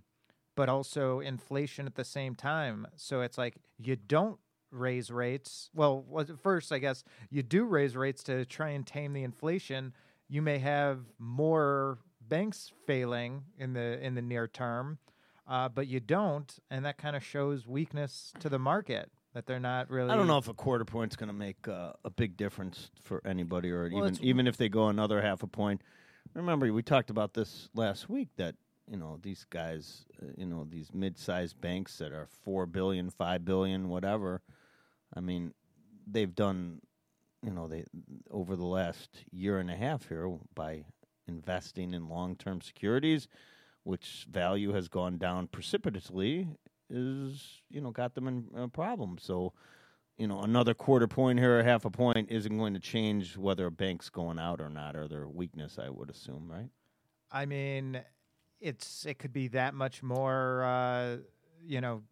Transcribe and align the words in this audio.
but 0.57 0.69
also 0.69 1.21
inflation 1.21 1.87
at 1.87 1.95
the 1.95 2.05
same 2.05 2.35
time. 2.35 2.87
So 2.97 3.21
it's 3.21 3.39
like 3.39 3.57
you 3.79 3.95
don't 3.95 4.39
raise 4.71 5.11
rates. 5.11 5.71
Well, 5.75 6.05
first, 6.43 6.73
I 6.73 6.79
guess 6.79 7.05
you 7.31 7.43
do 7.43 7.65
raise 7.65 7.97
rates 7.97 8.23
to 8.25 8.45
try 8.45 8.71
and 8.71 8.87
tame 8.87 9.13
the 9.13 9.23
inflation. 9.23 9.93
You 10.29 10.43
may 10.43 10.59
have 10.59 11.01
more 11.19 11.99
banks 12.21 12.71
failing 12.87 13.45
in 13.59 13.73
the 13.73 14.05
in 14.05 14.15
the 14.15 14.23
near 14.23 14.47
term, 14.47 14.99
uh, 15.47 15.69
but 15.69 15.87
you 15.87 16.01
don't, 16.01 16.53
and 16.71 16.85
that 16.85 16.99
kind 16.99 17.17
of 17.17 17.25
shows 17.25 17.67
weakness 17.67 18.33
to 18.41 18.49
the 18.49 18.59
market 18.59 19.11
that 19.35 19.47
they're 19.47 19.61
not 19.61 19.91
really. 19.91 20.11
I 20.11 20.17
don't 20.17 20.27
know 20.27 20.39
if 20.39 20.49
a 20.49 20.55
quarter 20.55 20.85
point's 20.85 21.17
going 21.17 21.29
to 21.29 21.35
make 21.35 21.69
uh, 21.69 21.93
a 22.05 22.11
big 22.11 22.37
difference 22.37 22.91
for 23.03 23.23
anybody, 23.27 23.71
or 23.71 23.89
Well, 23.93 24.07
even 24.07 24.25
even 24.25 24.47
if 24.47 24.57
they 24.57 24.69
go 24.69 24.89
another 24.89 25.23
half 25.23 25.43
a 25.43 25.47
point. 25.47 25.83
Remember, 26.35 26.71
we 26.73 26.83
talked 26.83 27.09
about 27.09 27.33
this 27.33 27.71
last 27.75 28.09
week 28.11 28.29
that 28.37 28.55
you 28.91 28.97
know 28.97 29.19
these 29.23 29.47
guys, 29.49 30.05
uh, 30.23 30.27
you 30.37 30.47
know 30.47 30.67
these 30.69 30.91
mid-sized 30.93 31.61
banks 31.61 31.97
that 31.99 32.13
are 32.13 32.27
four 32.45 32.67
billion, 32.67 33.11
five 33.11 33.45
billion, 33.45 33.89
whatever. 33.89 34.43
I 35.15 35.21
mean, 35.21 35.55
they've 36.07 36.35
done, 36.35 36.81
you 37.43 37.53
know, 37.53 37.69
they 37.69 37.85
over 38.31 38.57
the 38.57 38.67
last 38.67 39.25
year 39.31 39.59
and 39.59 39.71
a 39.71 39.77
half 39.77 40.09
here 40.09 40.29
by 40.55 40.85
investing 41.27 41.95
in 41.95 42.09
long-term 42.09 42.61
securities, 42.61 43.29
which 43.85 44.27
value 44.31 44.73
has 44.73 44.89
gone 44.89 45.19
down 45.19 45.47
precipitously, 45.47 46.49
is 46.91 47.61
you 47.71 47.81
know 47.81 47.91
got 47.91 48.15
them 48.15 48.29
in 48.29 48.49
a 48.57 48.69
problem. 48.69 49.19
So, 49.21 49.53
you 50.17 50.27
know, 50.27 50.41
another 50.41 50.75
quarter 50.75 51.07
point 51.07 51.39
here 51.39 51.59
or 51.59 51.63
half 51.63 51.85
a 51.85 51.91
point 51.91 52.31
isn't 52.31 52.59
going 52.59 52.75
to 52.75 52.81
change 52.81 53.37
whether 53.37 53.67
a 53.67 53.71
bank's 53.71 54.11
going 54.11 54.39
out 54.39 54.61
or 54.61 54.69
not, 54.69 54.97
or 54.97 55.07
their 55.07 55.29
weakness. 55.29 55.79
I 55.79 55.91
would 55.91 56.11
assume, 56.11 56.51
right? 56.51 56.71
I 57.31 57.47
mean, 57.47 58.01
it's 58.61 59.07
it 59.07 59.19
could 59.19 59.33
be 59.33 59.49
that 59.49 59.75
much 59.75 60.03
more, 60.03 60.65
uh, 60.65 61.17
you 61.65 61.81
know, 61.81 62.03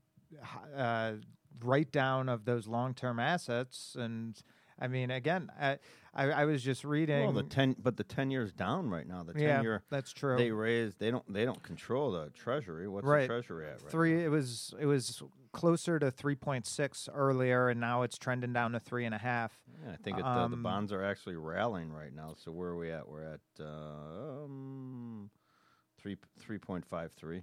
uh, 0.76 1.14
write 1.60 1.90
down 1.90 2.28
of 2.28 2.44
those 2.44 2.66
long 2.66 2.94
term 2.94 3.18
assets, 3.18 3.96
and 3.98 4.40
I 4.78 4.88
mean, 4.88 5.10
again, 5.10 5.50
I, 5.58 5.78
I 6.14 6.24
I 6.30 6.44
was 6.44 6.62
just 6.62 6.84
reading. 6.84 7.22
Well, 7.24 7.32
the 7.32 7.42
ten, 7.44 7.76
but 7.78 7.96
the 7.96 8.04
ten 8.04 8.30
years 8.30 8.52
down 8.52 8.90
right 8.90 9.06
now. 9.06 9.22
The 9.22 9.32
ten 9.32 9.42
yeah, 9.42 9.62
year 9.62 9.82
that's 9.90 10.12
true. 10.12 10.36
they 10.36 10.50
raised. 10.50 10.98
They 10.98 11.10
don't. 11.10 11.24
They 11.32 11.44
don't 11.46 11.62
control 11.62 12.12
the 12.12 12.30
treasury. 12.30 12.86
What's 12.86 13.06
Right. 13.06 13.22
the 13.22 13.26
treasury 13.28 13.66
at 13.66 13.82
right 13.82 13.90
three. 13.90 14.14
now? 14.16 14.24
It 14.24 14.28
was 14.28 14.74
it 14.78 14.86
was 14.86 15.22
closer 15.52 15.98
to 15.98 16.10
three 16.10 16.34
point 16.34 16.66
six 16.66 17.08
earlier, 17.14 17.70
and 17.70 17.80
now 17.80 18.02
it's 18.02 18.18
trending 18.18 18.52
down 18.52 18.72
to 18.72 18.80
three 18.80 19.06
and 19.06 19.14
a 19.14 19.18
half. 19.18 19.58
Yeah, 19.82 19.92
I 19.92 19.96
think 19.96 20.18
it, 20.18 20.24
uh, 20.24 20.48
the 20.48 20.56
Um, 20.56 20.62
bonds 20.62 20.92
are 20.92 21.02
actually 21.02 21.36
rallying 21.36 21.90
right 21.90 22.12
now. 22.14 22.34
So 22.36 22.52
where 22.52 22.68
are 22.68 22.76
we 22.76 22.90
at? 22.92 23.08
We're 23.08 23.22
at 23.22 23.40
um, 23.64 25.30
three 25.98 26.16
three 26.38 26.58
point 26.58 26.84
five 26.84 27.12
three. 27.12 27.42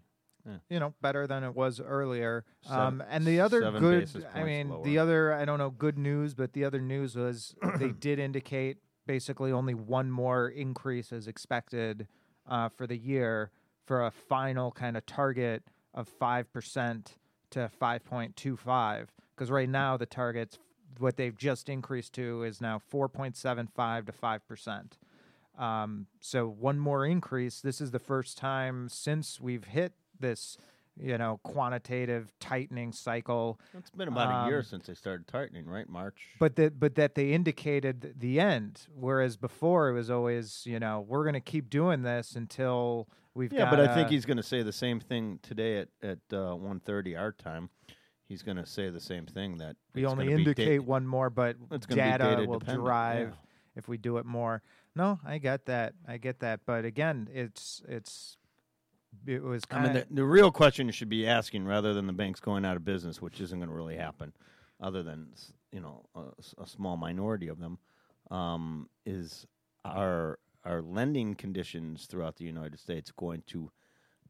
You 0.69 0.79
know, 0.79 0.93
better 1.01 1.25
than 1.27 1.43
it 1.43 1.55
was 1.55 1.79
earlier. 1.79 2.43
Seven- 2.61 2.79
um, 2.79 3.03
and 3.09 3.25
the 3.25 3.39
other 3.39 3.71
good, 3.71 4.09
I 4.33 4.43
mean, 4.43 4.69
lower. 4.69 4.83
the 4.83 4.97
other, 4.97 5.33
I 5.33 5.45
don't 5.45 5.57
know, 5.59 5.69
good 5.69 5.97
news, 5.97 6.33
but 6.33 6.53
the 6.53 6.65
other 6.65 6.81
news 6.81 7.15
was 7.15 7.55
they 7.79 7.89
did 7.89 8.19
indicate 8.19 8.77
basically 9.05 9.51
only 9.51 9.73
one 9.73 10.11
more 10.11 10.49
increase 10.49 11.11
is 11.11 11.27
expected 11.27 12.07
uh, 12.47 12.69
for 12.69 12.87
the 12.87 12.97
year 12.97 13.51
for 13.85 14.05
a 14.05 14.11
final 14.11 14.71
kind 14.71 14.95
of 14.97 15.05
target 15.05 15.63
of 15.93 16.09
5% 16.19 17.05
to 17.51 17.69
5.25. 17.81 19.07
Because 19.35 19.51
right 19.51 19.69
now 19.69 19.97
the 19.97 20.05
target's 20.05 20.57
what 20.99 21.17
they've 21.17 21.35
just 21.37 21.69
increased 21.69 22.13
to 22.13 22.43
is 22.43 22.61
now 22.61 22.79
4.75 22.91 24.05
to 24.05 24.11
5%. 24.11 25.61
Um, 25.61 26.07
so 26.19 26.47
one 26.47 26.79
more 26.79 27.05
increase. 27.05 27.61
This 27.61 27.81
is 27.81 27.91
the 27.91 27.99
first 27.99 28.37
time 28.37 28.89
since 28.89 29.39
we've 29.39 29.65
hit 29.65 29.93
this, 30.23 30.57
you 30.99 31.17
know, 31.17 31.39
quantitative 31.43 32.31
tightening 32.39 32.91
cycle. 32.91 33.59
It's 33.77 33.91
been 33.91 34.07
about 34.07 34.45
a 34.45 34.49
year 34.49 34.59
Um, 34.59 34.63
since 34.63 34.87
they 34.87 34.93
started 34.93 35.27
tightening, 35.27 35.65
right? 35.67 35.87
March. 35.87 36.27
But 36.39 36.55
that 36.55 36.79
but 36.79 36.95
that 36.95 37.15
they 37.15 37.31
indicated 37.33 38.15
the 38.17 38.39
end, 38.39 38.87
whereas 38.95 39.37
before 39.37 39.89
it 39.89 39.93
was 39.93 40.09
always, 40.09 40.63
you 40.65 40.79
know, 40.79 41.05
we're 41.07 41.23
going 41.23 41.33
to 41.33 41.39
keep 41.39 41.69
doing 41.69 42.01
this 42.03 42.35
until 42.35 43.07
we've 43.33 43.51
yeah, 43.51 43.69
but 43.69 43.79
I 43.79 43.93
think 43.93 44.09
he's 44.09 44.25
going 44.25 44.37
to 44.37 44.43
say 44.43 44.63
the 44.63 44.73
same 44.73 44.99
thing 44.99 45.39
today 45.41 45.79
at 45.79 45.89
at 46.01 46.19
uh, 46.31 46.55
one 46.55 46.79
thirty 46.79 47.15
our 47.15 47.31
time. 47.31 47.69
He's 48.25 48.41
going 48.41 48.57
to 48.57 48.65
say 48.65 48.89
the 48.89 49.01
same 49.01 49.25
thing 49.25 49.57
that 49.57 49.75
we 49.93 50.05
only 50.05 50.25
be 50.25 50.33
da- 50.33 50.39
indicate 50.39 50.83
one 50.85 51.05
more, 51.05 51.29
but 51.29 51.57
data 51.89 52.45
will 52.47 52.59
dependent, 52.59 52.85
drive 52.85 53.29
yeah. 53.29 53.75
if 53.75 53.87
we 53.87 53.97
do 53.97 54.17
it 54.17 54.25
more. 54.25 54.63
No, 54.95 55.19
I 55.25 55.39
get 55.39 55.65
that. 55.65 55.93
I 56.07 56.17
get 56.17 56.39
that. 56.39 56.61
But 56.65 56.85
again, 56.85 57.29
it's 57.33 57.81
it's 57.87 58.37
it 59.25 59.41
was 59.43 59.65
kind 59.65 59.85
I 59.85 59.93
mean, 59.93 60.03
the, 60.09 60.15
the 60.15 60.25
real 60.25 60.51
question 60.51 60.87
you 60.87 60.91
should 60.93 61.09
be 61.09 61.27
asking, 61.27 61.65
rather 61.65 61.93
than 61.93 62.07
the 62.07 62.13
banks 62.13 62.39
going 62.39 62.65
out 62.65 62.75
of 62.75 62.83
business, 62.85 63.21
which 63.21 63.39
isn't 63.41 63.57
going 63.59 63.69
to 63.69 63.75
really 63.75 63.97
happen, 63.97 64.33
other 64.81 65.03
than 65.03 65.27
s- 65.33 65.53
you 65.71 65.79
know 65.79 66.05
a, 66.15 66.21
s- 66.39 66.55
a 66.57 66.67
small 66.67 66.97
minority 66.97 67.47
of 67.47 67.59
them, 67.59 67.77
um, 68.31 68.89
is 69.05 69.45
are 69.85 70.39
are 70.65 70.81
lending 70.81 71.35
conditions 71.35 72.05
throughout 72.05 72.37
the 72.37 72.45
United 72.45 72.79
States 72.79 73.11
going 73.11 73.43
to 73.47 73.69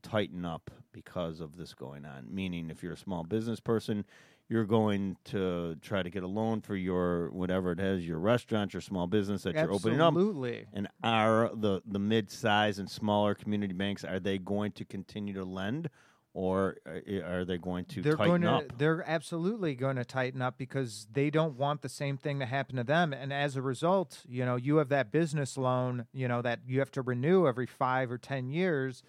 tighten 0.01 0.43
up 0.45 0.71
because 0.91 1.39
of 1.39 1.55
this 1.57 1.73
going 1.73 2.05
on? 2.05 2.25
Meaning, 2.33 2.69
if 2.69 2.83
you're 2.83 2.93
a 2.93 2.97
small 2.97 3.23
business 3.23 3.59
person, 3.59 4.05
you're 4.49 4.65
going 4.65 5.17
to 5.25 5.75
try 5.81 6.03
to 6.03 6.09
get 6.09 6.23
a 6.23 6.27
loan 6.27 6.61
for 6.61 6.75
your 6.75 7.29
whatever 7.31 7.71
it 7.71 7.79
is, 7.79 8.07
your 8.07 8.19
restaurant, 8.19 8.73
your 8.73 8.81
small 8.81 9.07
business 9.07 9.43
that 9.43 9.55
you're 9.55 9.71
opening 9.71 10.01
up. 10.01 10.13
absolutely. 10.13 10.65
And 10.73 10.87
are 11.03 11.49
the 11.53 11.81
the 11.85 11.99
mid-size 11.99 12.79
and 12.79 12.89
smaller 12.89 13.35
community 13.35 13.73
banks 13.73 14.03
are 14.03 14.19
they 14.19 14.37
going 14.37 14.71
to 14.73 14.85
continue 14.85 15.33
to 15.33 15.45
lend, 15.45 15.89
or 16.33 16.77
are, 16.85 17.01
are 17.25 17.45
they 17.45 17.57
going 17.57 17.85
to 17.85 18.01
they're 18.01 18.17
tighten 18.17 18.27
going 18.27 18.41
to 18.41 18.51
up? 18.51 18.77
they're 18.77 19.03
absolutely 19.07 19.75
going 19.75 19.95
to 19.95 20.05
tighten 20.05 20.41
up 20.41 20.57
because 20.57 21.07
they 21.11 21.29
don't 21.29 21.55
want 21.55 21.81
the 21.81 21.89
same 21.89 22.17
thing 22.17 22.39
to 22.39 22.45
happen 22.45 22.75
to 22.75 22.83
them 22.83 23.13
and 23.13 23.31
as 23.31 23.55
a 23.55 23.61
result 23.61 24.21
you 24.27 24.43
know 24.43 24.55
you 24.55 24.77
have 24.77 24.89
that 24.89 25.11
business 25.11 25.57
loan 25.57 26.05
you 26.11 26.27
know 26.27 26.41
that 26.41 26.59
you 26.67 26.79
have 26.79 26.91
to 26.91 27.01
renew 27.01 27.47
every 27.47 27.67
5 27.67 28.11
or 28.11 28.17
10 28.17 28.49
years 28.49 29.03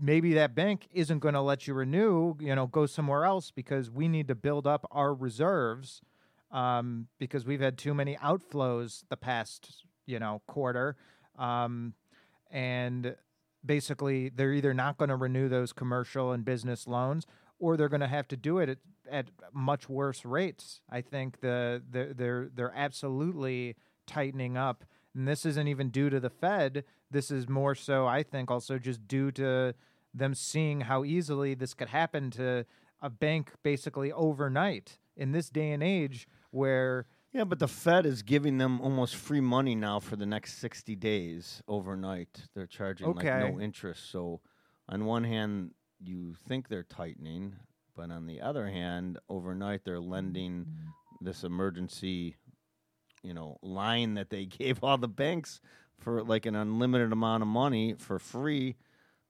maybe 0.00 0.34
that 0.34 0.54
bank 0.54 0.88
isn't 0.92 1.20
going 1.20 1.34
to 1.34 1.40
let 1.40 1.66
you 1.66 1.74
renew 1.74 2.34
you 2.40 2.54
know 2.54 2.66
go 2.66 2.86
somewhere 2.86 3.24
else 3.24 3.50
because 3.50 3.90
we 3.90 4.08
need 4.08 4.28
to 4.28 4.34
build 4.34 4.66
up 4.66 4.86
our 4.90 5.14
reserves 5.14 6.00
um, 6.50 7.08
because 7.18 7.46
we've 7.46 7.60
had 7.60 7.78
too 7.78 7.94
many 7.94 8.16
outflows 8.16 9.04
the 9.08 9.16
past 9.16 9.84
you 10.06 10.18
know 10.18 10.42
quarter 10.46 10.96
um, 11.38 11.94
and 12.50 13.16
basically 13.64 14.28
they're 14.28 14.52
either 14.52 14.74
not 14.74 14.98
going 14.98 15.08
to 15.08 15.16
renew 15.16 15.48
those 15.48 15.72
commercial 15.72 16.32
and 16.32 16.44
business 16.44 16.86
loans 16.86 17.26
or 17.62 17.76
they're 17.76 17.88
going 17.88 18.00
to 18.00 18.08
have 18.08 18.26
to 18.26 18.36
do 18.36 18.58
it 18.58 18.68
at, 18.68 18.78
at 19.08 19.26
much 19.54 19.88
worse 19.88 20.24
rates. 20.24 20.80
I 20.90 21.00
think 21.00 21.40
the, 21.40 21.80
the 21.88 22.12
they're 22.14 22.50
they're 22.52 22.74
absolutely 22.74 23.76
tightening 24.06 24.56
up, 24.56 24.84
and 25.14 25.28
this 25.28 25.46
isn't 25.46 25.68
even 25.68 25.90
due 25.90 26.10
to 26.10 26.18
the 26.18 26.28
Fed. 26.28 26.84
This 27.12 27.30
is 27.30 27.48
more 27.48 27.74
so, 27.74 28.06
I 28.06 28.22
think, 28.22 28.50
also 28.50 28.78
just 28.78 29.06
due 29.06 29.30
to 29.32 29.74
them 30.14 30.34
seeing 30.34 30.82
how 30.82 31.04
easily 31.04 31.54
this 31.54 31.74
could 31.74 31.88
happen 31.88 32.30
to 32.32 32.66
a 33.00 33.10
bank 33.10 33.52
basically 33.62 34.12
overnight 34.12 34.98
in 35.16 35.32
this 35.32 35.50
day 35.50 35.72
and 35.72 35.82
age 35.82 36.28
where 36.50 37.06
Yeah, 37.32 37.44
but 37.44 37.58
the 37.58 37.68
Fed 37.68 38.06
is 38.06 38.22
giving 38.22 38.58
them 38.58 38.80
almost 38.80 39.16
free 39.16 39.40
money 39.40 39.74
now 39.74 40.00
for 40.00 40.16
the 40.16 40.26
next 40.26 40.58
sixty 40.58 40.94
days 40.94 41.62
overnight. 41.66 42.48
They're 42.54 42.66
charging 42.66 43.12
like 43.14 43.24
no 43.24 43.60
interest. 43.60 44.10
So, 44.10 44.40
on 44.88 45.04
one 45.04 45.24
hand, 45.24 45.72
you 46.00 46.34
think 46.48 46.68
they're 46.68 46.82
tightening, 46.82 47.56
but 47.96 48.10
on 48.10 48.26
the 48.26 48.40
other 48.40 48.66
hand, 48.68 49.18
overnight 49.28 49.84
they're 49.84 50.00
lending 50.00 50.66
this 51.20 51.44
emergency, 51.44 52.36
you 53.22 53.34
know, 53.34 53.58
line 53.62 54.14
that 54.14 54.30
they 54.30 54.44
gave 54.58 54.82
all 54.82 54.98
the 54.98 55.08
banks 55.08 55.60
for 56.02 56.22
like 56.22 56.46
an 56.46 56.54
unlimited 56.54 57.12
amount 57.12 57.42
of 57.42 57.48
money 57.48 57.94
for 57.96 58.18
free 58.18 58.76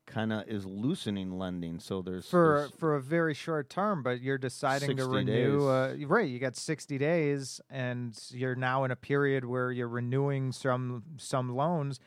kind 0.06 0.32
of 0.32 0.48
is 0.48 0.66
loosening 0.66 1.38
lending. 1.38 1.78
So 1.78 2.02
there's 2.02 2.28
for 2.28 2.58
there's- 2.58 2.72
for 2.78 2.96
a 2.96 3.00
very 3.00 3.34
short 3.34 3.68
term, 3.70 4.02
but 4.02 4.20
you're 4.20 4.38
deciding 4.38 4.96
to 4.96 5.06
renew. 5.06 5.68
Uh, 5.68 5.94
right, 6.06 6.28
you 6.28 6.38
got 6.38 6.56
60 6.56 6.98
days, 6.98 7.60
and 7.70 8.18
you're 8.30 8.56
now 8.56 8.84
in 8.84 8.90
a 8.90 8.96
period 8.96 9.44
where 9.44 9.70
you're 9.70 9.88
renewing 9.88 10.52
some 10.52 11.04
some 11.18 11.54
loans. 11.54 12.00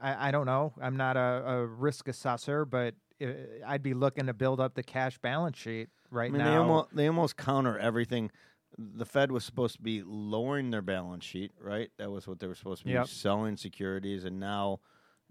I, 0.00 0.28
I 0.28 0.30
don't 0.30 0.46
know. 0.46 0.72
I'm 0.80 0.96
not 0.96 1.16
a, 1.16 1.42
a 1.46 1.66
risk 1.66 2.08
assessor, 2.08 2.64
but 2.64 2.94
uh, 3.22 3.26
I'd 3.66 3.82
be 3.82 3.94
looking 3.94 4.26
to 4.26 4.34
build 4.34 4.60
up 4.60 4.74
the 4.74 4.82
cash 4.82 5.18
balance 5.18 5.56
sheet 5.56 5.88
right 6.10 6.28
I 6.28 6.32
mean, 6.32 6.38
now. 6.38 6.50
they 6.50 6.56
almost 6.56 6.96
they 6.96 7.06
almost 7.08 7.36
counter 7.36 7.78
everything. 7.78 8.30
The 8.78 9.04
Fed 9.04 9.30
was 9.32 9.44
supposed 9.44 9.76
to 9.76 9.82
be 9.82 10.02
lowering 10.04 10.70
their 10.70 10.82
balance 10.82 11.24
sheet, 11.24 11.52
right? 11.60 11.90
That 11.98 12.10
was 12.10 12.26
what 12.26 12.40
they 12.40 12.46
were 12.46 12.54
supposed 12.54 12.80
to 12.82 12.86
be 12.86 12.92
Yep. 12.92 13.06
selling 13.06 13.56
securities, 13.56 14.24
and 14.24 14.40
now, 14.40 14.80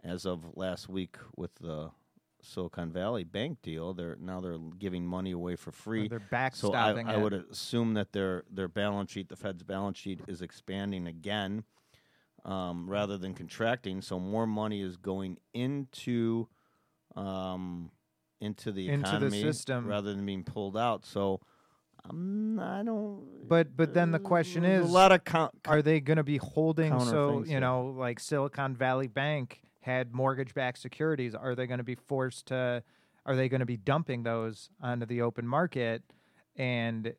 as 0.04 0.26
of 0.26 0.56
last 0.56 0.88
week 0.90 1.18
with 1.36 1.56
the 1.56 1.92
Silicon 2.42 2.92
Valley 2.92 3.24
Bank 3.24 3.62
deal, 3.62 3.94
they're 3.94 4.16
now 4.20 4.42
they're 4.42 4.58
giving 4.78 5.06
money 5.06 5.32
away 5.32 5.56
for 5.56 5.72
free. 5.72 6.08
they're 6.08 6.20
So 6.54 6.74
I, 6.74 7.14
I 7.14 7.18
would 7.18 7.34
assume 7.34 7.94
that 7.96 8.12
their 8.14 8.44
their 8.50 8.68
balance 8.68 9.12
sheet, 9.12 9.30
the 9.30 9.36
Fed's 9.36 9.64
balance 9.64 9.98
sheet, 9.98 10.22
is 10.28 10.42
expanding 10.42 11.08
again, 11.08 11.64
um, 12.46 12.90
rather 12.90 13.18
than 13.18 13.34
contracting. 13.34 14.02
So 14.02 14.20
more 14.20 14.48
money 14.48 14.82
is 14.82 14.98
going 14.98 15.38
into 15.54 16.48
um, 17.16 17.92
into 18.40 18.72
the 18.72 18.88
Into 18.90 19.20
the 19.20 19.30
system. 19.32 19.86
rather 19.86 20.14
than 20.14 20.26
being 20.26 20.44
pulled 20.44 20.78
out. 20.78 21.06
So 21.06 21.42
um, 22.10 22.60
I 22.60 22.84
don't. 22.84 23.48
But 23.48 23.76
but 23.76 23.94
then 23.94 24.12
the 24.12 24.18
uh, 24.18 24.22
question 24.22 24.64
is, 24.66 24.90
a 24.90 24.92
lot 24.92 25.12
of 25.12 25.24
count. 25.24 25.54
are 25.66 25.82
they 25.82 26.00
going 26.00 26.18
to 26.18 26.24
be 26.24 26.38
holding 26.38 27.00
so 27.02 27.32
things 27.34 27.48
you 27.48 27.54
here. 27.54 27.60
know 27.62 27.94
like 27.98 28.20
silicon 28.20 28.76
valley 28.76 29.08
bank 29.08 29.62
had 29.82 30.14
mortgage-backed 30.14 30.78
securities 30.78 31.34
are 31.36 31.56
they 31.56 31.66
going 31.68 31.80
to 31.80 31.84
be 31.84 31.96
forced 31.96 32.46
to 32.48 32.84
are 33.26 33.36
they 33.36 33.50
going 33.50 33.60
to 33.60 33.66
be 33.66 33.78
dumping 33.78 34.24
those 34.24 34.70
onto 34.82 35.06
the 35.06 35.22
open 35.22 35.48
market 35.48 36.04
and 36.56 37.14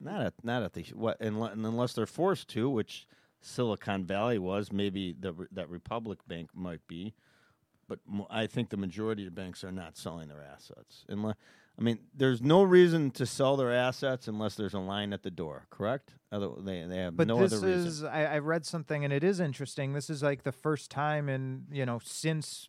Not 0.00 0.20
at 0.20 0.34
not 0.42 0.62
at 0.62 0.72
the 0.72 0.82
what 0.94 1.20
unless, 1.20 1.54
unless 1.54 1.92
they're 1.94 2.06
forced 2.06 2.48
to, 2.48 2.68
which 2.68 3.06
Silicon 3.40 4.04
Valley 4.04 4.38
was. 4.38 4.72
Maybe 4.72 5.14
the 5.18 5.34
that 5.52 5.68
Republic 5.68 6.18
Bank 6.26 6.50
might 6.54 6.86
be, 6.88 7.14
but 7.88 8.00
I 8.30 8.46
think 8.46 8.70
the 8.70 8.76
majority 8.76 9.26
of 9.26 9.34
banks 9.34 9.62
are 9.64 9.72
not 9.72 9.96
selling 9.96 10.28
their 10.28 10.42
assets. 10.42 11.04
Unless 11.08 11.36
I 11.78 11.82
mean, 11.82 11.98
there's 12.14 12.40
no 12.40 12.62
reason 12.62 13.10
to 13.12 13.26
sell 13.26 13.56
their 13.56 13.72
assets 13.72 14.28
unless 14.28 14.54
there's 14.54 14.74
a 14.74 14.78
line 14.78 15.12
at 15.12 15.22
the 15.22 15.30
door. 15.30 15.66
Correct? 15.70 16.14
Other, 16.30 16.50
they 16.58 16.84
they 16.84 16.98
have 16.98 17.16
but 17.16 17.26
no 17.26 17.38
this 17.38 17.52
other 17.52 17.66
reason. 17.66 17.86
is 17.86 18.04
I, 18.04 18.24
I 18.24 18.38
read 18.38 18.64
something 18.66 19.04
and 19.04 19.12
it 19.12 19.22
is 19.22 19.38
interesting 19.38 19.92
this 19.92 20.10
is 20.10 20.20
like 20.20 20.42
the 20.42 20.50
first 20.50 20.90
time 20.90 21.28
in 21.28 21.66
you 21.70 21.86
know 21.86 22.00
since 22.02 22.68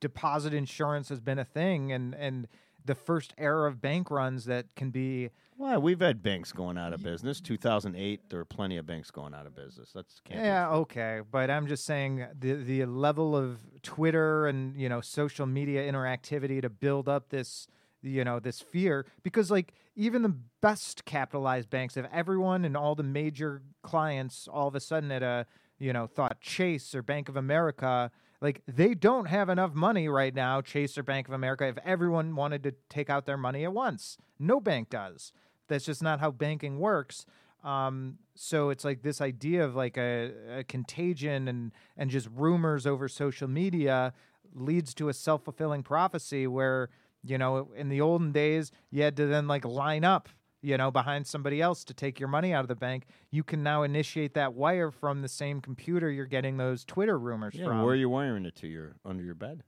deposit 0.00 0.52
insurance 0.52 1.08
has 1.10 1.20
been 1.20 1.38
a 1.38 1.44
thing 1.44 1.92
and 1.92 2.14
and 2.14 2.48
the 2.84 2.94
first 2.94 3.32
era 3.38 3.68
of 3.68 3.80
bank 3.80 4.10
runs 4.10 4.44
that 4.44 4.74
can 4.74 4.90
be 4.90 5.30
Well, 5.56 5.80
we've 5.80 6.00
had 6.00 6.22
banks 6.22 6.52
going 6.52 6.76
out 6.76 6.92
of 6.92 7.02
business. 7.02 7.40
2008, 7.40 8.28
there 8.28 8.40
were 8.40 8.44
plenty 8.44 8.76
of 8.76 8.84
banks 8.84 9.10
going 9.10 9.32
out 9.32 9.46
of 9.46 9.54
business. 9.54 9.90
That's 9.94 10.20
can't 10.24 10.40
be 10.40 10.46
Yeah, 10.46 10.68
okay, 10.70 11.20
but 11.30 11.50
I'm 11.50 11.66
just 11.66 11.86
saying 11.86 12.26
the 12.38 12.54
the 12.54 12.84
level 12.84 13.36
of 13.36 13.58
Twitter 13.82 14.46
and 14.46 14.76
you 14.76 14.88
know 14.88 15.00
social 15.00 15.46
media 15.46 15.90
interactivity 15.90 16.60
to 16.60 16.68
build 16.68 17.08
up 17.08 17.30
this 17.30 17.68
you 18.04 18.22
know 18.24 18.38
this 18.38 18.60
fear 18.60 19.06
because 19.22 19.50
like 19.50 19.72
even 19.96 20.22
the 20.22 20.36
best 20.60 21.04
capitalized 21.04 21.70
banks 21.70 21.96
if 21.96 22.06
everyone 22.12 22.64
and 22.64 22.76
all 22.76 22.94
the 22.94 23.02
major 23.02 23.62
clients 23.82 24.46
all 24.46 24.68
of 24.68 24.74
a 24.74 24.80
sudden 24.80 25.10
at 25.10 25.22
a 25.22 25.46
you 25.78 25.92
know 25.92 26.06
thought 26.06 26.40
Chase 26.40 26.94
or 26.94 27.02
Bank 27.02 27.28
of 27.28 27.36
America 27.36 28.10
like 28.44 28.60
they 28.68 28.94
don't 28.94 29.24
have 29.24 29.48
enough 29.48 29.72
money 29.72 30.06
right 30.06 30.34
now. 30.34 30.60
Chase 30.60 30.98
or 30.98 31.02
Bank 31.02 31.28
of 31.28 31.32
America 31.32 31.66
if 31.66 31.78
everyone 31.82 32.36
wanted 32.36 32.62
to 32.64 32.74
take 32.90 33.08
out 33.08 33.24
their 33.24 33.38
money 33.38 33.64
at 33.64 33.72
once. 33.72 34.18
No 34.38 34.60
bank 34.60 34.90
does. 34.90 35.32
That's 35.68 35.86
just 35.86 36.02
not 36.02 36.20
how 36.20 36.30
banking 36.30 36.78
works. 36.78 37.24
Um, 37.64 38.18
so 38.34 38.68
it's 38.68 38.84
like 38.84 39.02
this 39.02 39.22
idea 39.22 39.64
of 39.64 39.74
like 39.74 39.96
a, 39.96 40.58
a 40.58 40.64
contagion 40.64 41.48
and 41.48 41.72
and 41.96 42.10
just 42.10 42.28
rumors 42.34 42.86
over 42.86 43.08
social 43.08 43.48
media 43.48 44.12
leads 44.54 44.92
to 44.94 45.08
a 45.08 45.14
self-fulfilling 45.14 45.82
prophecy 45.82 46.46
where 46.46 46.90
you 47.24 47.38
know 47.38 47.70
in 47.76 47.88
the 47.88 48.00
olden 48.00 48.32
days 48.32 48.70
you 48.90 49.02
had 49.02 49.16
to 49.16 49.26
then 49.26 49.46
like 49.48 49.64
line 49.64 50.04
up 50.04 50.28
you 50.62 50.76
know 50.76 50.90
behind 50.90 51.26
somebody 51.26 51.60
else 51.60 51.84
to 51.84 51.94
take 51.94 52.18
your 52.20 52.28
money 52.28 52.52
out 52.52 52.60
of 52.62 52.68
the 52.68 52.74
bank 52.74 53.04
you 53.30 53.42
can 53.42 53.62
now 53.62 53.82
initiate 53.82 54.34
that 54.34 54.54
wire 54.54 54.90
from 54.90 55.22
the 55.22 55.28
same 55.28 55.60
computer 55.60 56.10
you're 56.10 56.26
getting 56.26 56.56
those 56.56 56.84
twitter 56.84 57.18
rumors 57.18 57.54
Yeah, 57.54 57.66
from 57.66 57.82
where 57.82 57.92
are 57.92 57.96
you 57.96 58.08
wiring 58.10 58.44
it 58.46 58.54
to? 58.56 58.66
Your 58.68 58.96
under 59.04 59.22
your 59.24 59.34
bed. 59.34 59.62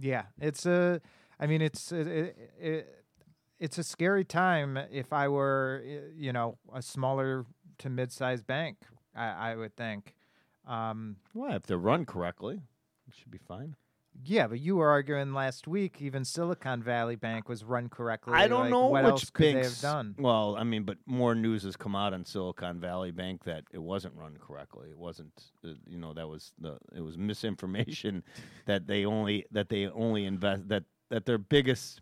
yeah, 0.00 0.24
it's 0.40 0.64
a. 0.66 1.00
I 1.40 1.46
mean, 1.46 1.60
it's 1.62 1.92
it, 1.92 2.06
it, 2.06 2.36
it, 2.60 3.04
it's 3.58 3.78
a 3.78 3.84
scary 3.84 4.24
time. 4.24 4.76
If 4.90 5.12
I 5.12 5.28
were, 5.28 5.82
you 6.16 6.32
know, 6.32 6.58
a 6.72 6.82
smaller 6.82 7.44
to 7.78 7.90
mid-sized 7.90 8.46
bank, 8.46 8.76
I, 9.14 9.52
I 9.52 9.56
would 9.56 9.76
think. 9.76 10.14
Um, 10.66 11.16
Well, 11.34 11.52
if 11.54 11.64
they're 11.64 11.78
run 11.78 12.04
correctly, 12.06 12.60
it 13.08 13.14
should 13.14 13.30
be 13.30 13.38
fine. 13.38 13.74
Yeah, 14.24 14.46
but 14.46 14.60
you 14.60 14.76
were 14.76 14.88
arguing 14.88 15.32
last 15.32 15.68
week. 15.68 16.00
Even 16.00 16.24
Silicon 16.24 16.82
Valley 16.82 17.16
Bank 17.16 17.48
was 17.48 17.64
run 17.64 17.88
correctly. 17.88 18.34
I 18.34 18.48
don't 18.48 18.62
like, 18.62 18.70
know 18.70 18.86
what 18.86 19.04
which 19.04 19.10
else 19.10 19.30
could 19.30 19.54
they 19.54 19.62
have 19.62 19.80
done. 19.80 20.14
Well, 20.18 20.56
I 20.58 20.64
mean, 20.64 20.84
but 20.84 20.98
more 21.06 21.34
news 21.34 21.62
has 21.62 21.76
come 21.76 21.94
out 21.94 22.12
on 22.12 22.24
Silicon 22.24 22.80
Valley 22.80 23.10
Bank 23.10 23.44
that 23.44 23.64
it 23.72 23.82
wasn't 23.82 24.14
run 24.16 24.36
correctly. 24.38 24.88
It 24.90 24.98
wasn't, 24.98 25.32
uh, 25.64 25.70
you 25.86 25.98
know, 25.98 26.12
that 26.14 26.28
was 26.28 26.52
the 26.58 26.78
it 26.94 27.00
was 27.00 27.16
misinformation 27.16 28.24
that 28.66 28.86
they 28.86 29.04
only 29.04 29.46
that 29.52 29.68
they 29.68 29.86
only 29.86 30.24
invest 30.24 30.68
that 30.68 30.84
that 31.10 31.26
their 31.26 31.38
biggest 31.38 32.00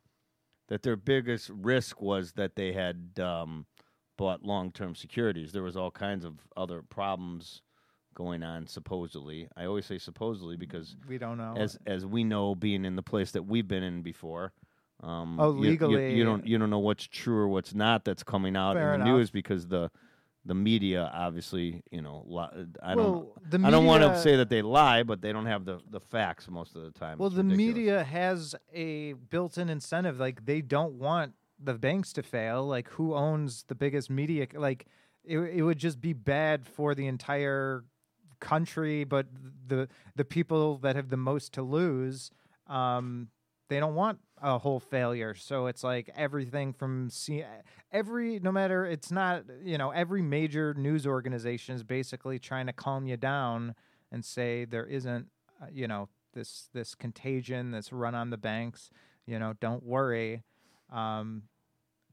that 0.68 0.82
their 0.82 0.96
biggest 0.96 1.50
risk 1.50 2.00
was 2.00 2.32
that 2.32 2.56
they 2.56 2.72
had 2.72 3.20
um, 3.20 3.66
bought 4.16 4.42
long 4.42 4.72
term 4.72 4.94
securities. 4.94 5.52
There 5.52 5.62
was 5.62 5.76
all 5.76 5.90
kinds 5.90 6.24
of 6.24 6.34
other 6.56 6.82
problems 6.82 7.62
going 8.16 8.42
on 8.42 8.66
supposedly. 8.66 9.46
I 9.56 9.66
always 9.66 9.86
say 9.86 9.98
supposedly 9.98 10.56
because 10.56 10.96
We 11.06 11.18
don't 11.18 11.38
know. 11.38 11.54
as 11.56 11.78
as 11.86 12.04
we 12.04 12.24
know, 12.24 12.56
being 12.56 12.84
in 12.84 12.96
the 12.96 13.02
place 13.02 13.30
that 13.32 13.44
we've 13.44 13.68
been 13.68 13.84
in 13.84 14.02
before. 14.02 14.52
Um, 15.02 15.38
Oh, 15.38 15.62
you- 15.62 15.70
you- 15.72 15.98
you, 16.18 16.24
don't 16.24 16.44
you 16.46 16.58
don't 16.58 16.70
know 16.70 16.78
what's 16.80 17.06
true 17.06 17.36
or 17.38 17.48
what's 17.48 17.74
not 17.74 18.04
that's 18.04 18.24
coming 18.24 18.56
out 18.56 18.74
Fair 18.74 18.94
in 18.94 19.00
the 19.00 19.06
enough. 19.06 19.16
news 19.18 19.30
because 19.30 19.68
the 19.68 19.90
the 20.46 20.54
media 20.54 21.10
obviously 21.12 21.82
you 21.90 22.00
know 22.00 22.24
li- 22.26 22.66
I 22.82 22.94
don't 22.94 23.28
the 23.50 23.58
I 23.66 23.70
don't 23.70 23.84
want 23.84 24.02
to 24.04 24.18
say 24.20 24.36
that 24.36 24.48
they 24.48 24.62
lie, 24.62 25.02
but 25.02 25.20
they 25.20 25.32
don't 25.32 25.46
have 25.46 25.64
the 25.66 25.80
the 25.90 26.00
facts 26.00 26.48
most 26.48 26.74
of 26.76 26.82
the 26.82 26.92
time. 26.92 27.18
Well, 27.18 27.26
It's 27.28 27.36
the 27.36 27.42
ridiculous. 27.42 27.74
media 27.76 28.04
has 28.04 28.54
a 28.72 29.12
built-in 29.14 29.68
incentive. 29.68 30.18
Like 30.18 30.46
they 30.46 30.60
don't 30.62 30.94
want 30.94 31.34
the 31.62 31.74
banks 31.74 32.12
to 32.14 32.22
fail. 32.22 32.64
Like 32.66 32.88
who 32.90 33.14
owns 33.14 33.64
the 33.64 33.74
biggest 33.74 34.08
media? 34.08 34.46
Like 34.54 34.86
it, 35.24 35.38
it 35.38 35.62
would 35.62 35.78
just 35.78 36.00
be 36.00 36.12
bad 36.14 36.66
for 36.66 36.94
the 36.94 37.06
entire 37.08 37.84
country. 38.40 39.04
But 39.04 39.26
the 39.66 39.88
the 40.14 40.24
people 40.24 40.78
that 40.78 40.96
have 40.96 41.10
the 41.10 41.16
most 41.16 41.52
to 41.54 41.62
lose, 41.62 42.30
um, 42.66 43.28
they 43.68 43.80
don't 43.80 43.94
want 43.94 44.18
a 44.42 44.58
whole 44.58 44.80
failure. 44.80 45.34
So 45.34 45.66
it's 45.66 45.82
like 45.82 46.10
everything 46.14 46.72
from 46.72 47.10
C- 47.10 47.44
every 47.92 48.38
no 48.40 48.52
matter 48.52 48.84
it's 48.84 49.10
not 49.10 49.44
you 49.64 49.78
know 49.78 49.90
every 49.90 50.22
major 50.22 50.74
news 50.74 51.06
organization 51.06 51.74
is 51.74 51.82
basically 51.82 52.38
trying 52.38 52.66
to 52.66 52.72
calm 52.72 53.06
you 53.06 53.16
down 53.16 53.74
and 54.12 54.24
say 54.24 54.64
there 54.64 54.86
isn't 54.86 55.26
uh, 55.62 55.66
you 55.72 55.88
know 55.88 56.08
this 56.34 56.68
this 56.74 56.94
contagion 56.94 57.70
that's 57.70 57.92
run 57.92 58.14
on 58.14 58.30
the 58.30 58.36
banks 58.36 58.90
you 59.26 59.38
know 59.38 59.54
don't 59.60 59.82
worry 59.82 60.42
um 60.92 61.42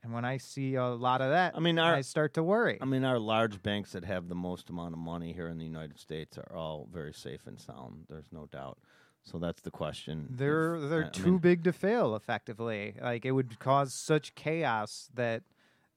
and 0.04 0.14
when 0.14 0.26
i 0.26 0.38
see 0.38 0.76
a 0.76 0.86
lot 0.86 1.22
of 1.22 1.30
that 1.30 1.54
I 1.56 1.60
mean, 1.60 1.80
our 1.80 1.96
i 1.96 2.02
start 2.02 2.34
to 2.36 2.44
worry 2.44 2.78
I 2.82 2.86
mean, 2.86 3.04
our 3.04 3.20
large 3.20 3.62
banks 3.64 3.94
that 3.94 4.06
have 4.06 4.28
the 4.28 4.36
most 4.36 4.70
amount 4.70 4.94
of 4.94 5.00
money 5.00 5.34
here 5.34 5.48
in 5.48 5.58
the 5.58 5.66
United 5.66 6.00
States 6.00 6.38
are 6.38 6.56
all 6.56 6.88
very 6.92 7.14
safe 7.14 7.48
and 7.48 7.60
sound. 7.60 8.06
There's 8.10 8.32
no 8.32 8.48
doubt. 8.52 8.78
So 9.24 9.40
that's 9.40 9.62
the 9.62 9.72
question. 9.72 10.28
they're 10.30 10.80
they're 10.80 11.06
I 11.06 11.10
too 11.10 11.24
mean, 11.24 11.38
big 11.38 11.64
to 11.64 11.72
fail 11.74 12.16
effectively 12.16 12.96
like 13.02 13.26
it 13.26 13.32
would 13.32 13.58
cause 13.60 13.94
such 13.94 14.36
chaos 14.36 15.10
that 15.14 15.44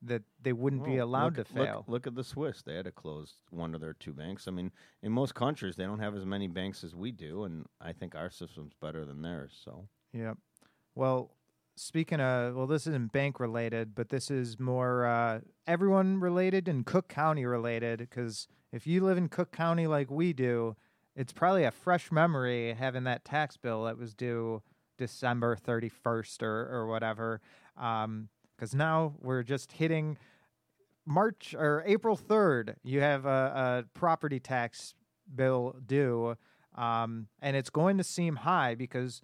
that 0.02 0.22
they 0.40 0.52
wouldn't 0.52 0.84
be 0.84 1.00
oh, 1.00 1.04
allowed 1.04 1.36
look, 1.36 1.48
to 1.48 1.54
fail 1.54 1.76
Look, 1.78 1.88
look 1.88 2.06
at 2.06 2.14
the 2.14 2.22
Swiss; 2.22 2.62
they 2.62 2.74
had 2.74 2.84
to 2.84 2.92
close 2.92 3.34
one 3.50 3.74
of 3.74 3.80
their 3.80 3.94
two 3.94 4.12
banks. 4.12 4.46
I 4.46 4.52
mean, 4.52 4.70
in 5.02 5.10
most 5.10 5.34
countries, 5.34 5.74
they 5.76 5.84
don't 5.84 5.98
have 5.98 6.14
as 6.14 6.24
many 6.24 6.46
banks 6.46 6.84
as 6.84 6.94
we 6.94 7.10
do, 7.10 7.44
and 7.44 7.66
I 7.80 7.92
think 7.92 8.14
our 8.14 8.30
system's 8.30 8.74
better 8.80 9.04
than 9.04 9.22
theirs. 9.22 9.58
So, 9.64 9.88
Yep. 10.12 10.38
Well, 10.94 11.30
speaking 11.76 12.20
of, 12.20 12.54
well, 12.56 12.66
this 12.66 12.86
isn't 12.86 13.12
bank 13.12 13.38
related, 13.38 13.94
but 13.94 14.08
this 14.08 14.30
is 14.30 14.58
more 14.58 15.06
uh, 15.06 15.40
everyone 15.66 16.20
related 16.20 16.68
and 16.68 16.84
Cook 16.84 17.08
County 17.08 17.44
related. 17.44 17.98
Because 17.98 18.48
if 18.72 18.86
you 18.86 19.04
live 19.04 19.18
in 19.18 19.28
Cook 19.28 19.52
County 19.52 19.86
like 19.86 20.10
we 20.10 20.32
do, 20.32 20.76
it's 21.14 21.32
probably 21.32 21.64
a 21.64 21.70
fresh 21.70 22.10
memory 22.10 22.74
having 22.74 23.04
that 23.04 23.24
tax 23.24 23.56
bill 23.56 23.84
that 23.84 23.98
was 23.98 24.14
due 24.14 24.62
December 24.98 25.56
31st 25.56 26.42
or, 26.42 26.68
or 26.70 26.86
whatever. 26.86 27.40
Because 27.74 28.74
now 28.74 29.14
we're 29.20 29.42
just 29.42 29.72
hitting 29.72 30.18
March 31.06 31.54
or 31.56 31.84
April 31.86 32.16
3rd. 32.16 32.76
You 32.82 33.00
have 33.00 33.26
a, 33.26 33.84
a 33.84 33.98
property 33.98 34.40
tax 34.40 34.94
bill 35.34 35.76
due, 35.86 36.36
um, 36.74 37.28
and 37.40 37.56
it's 37.56 37.70
going 37.70 37.98
to 37.98 38.04
seem 38.04 38.36
high 38.36 38.74
because 38.74 39.22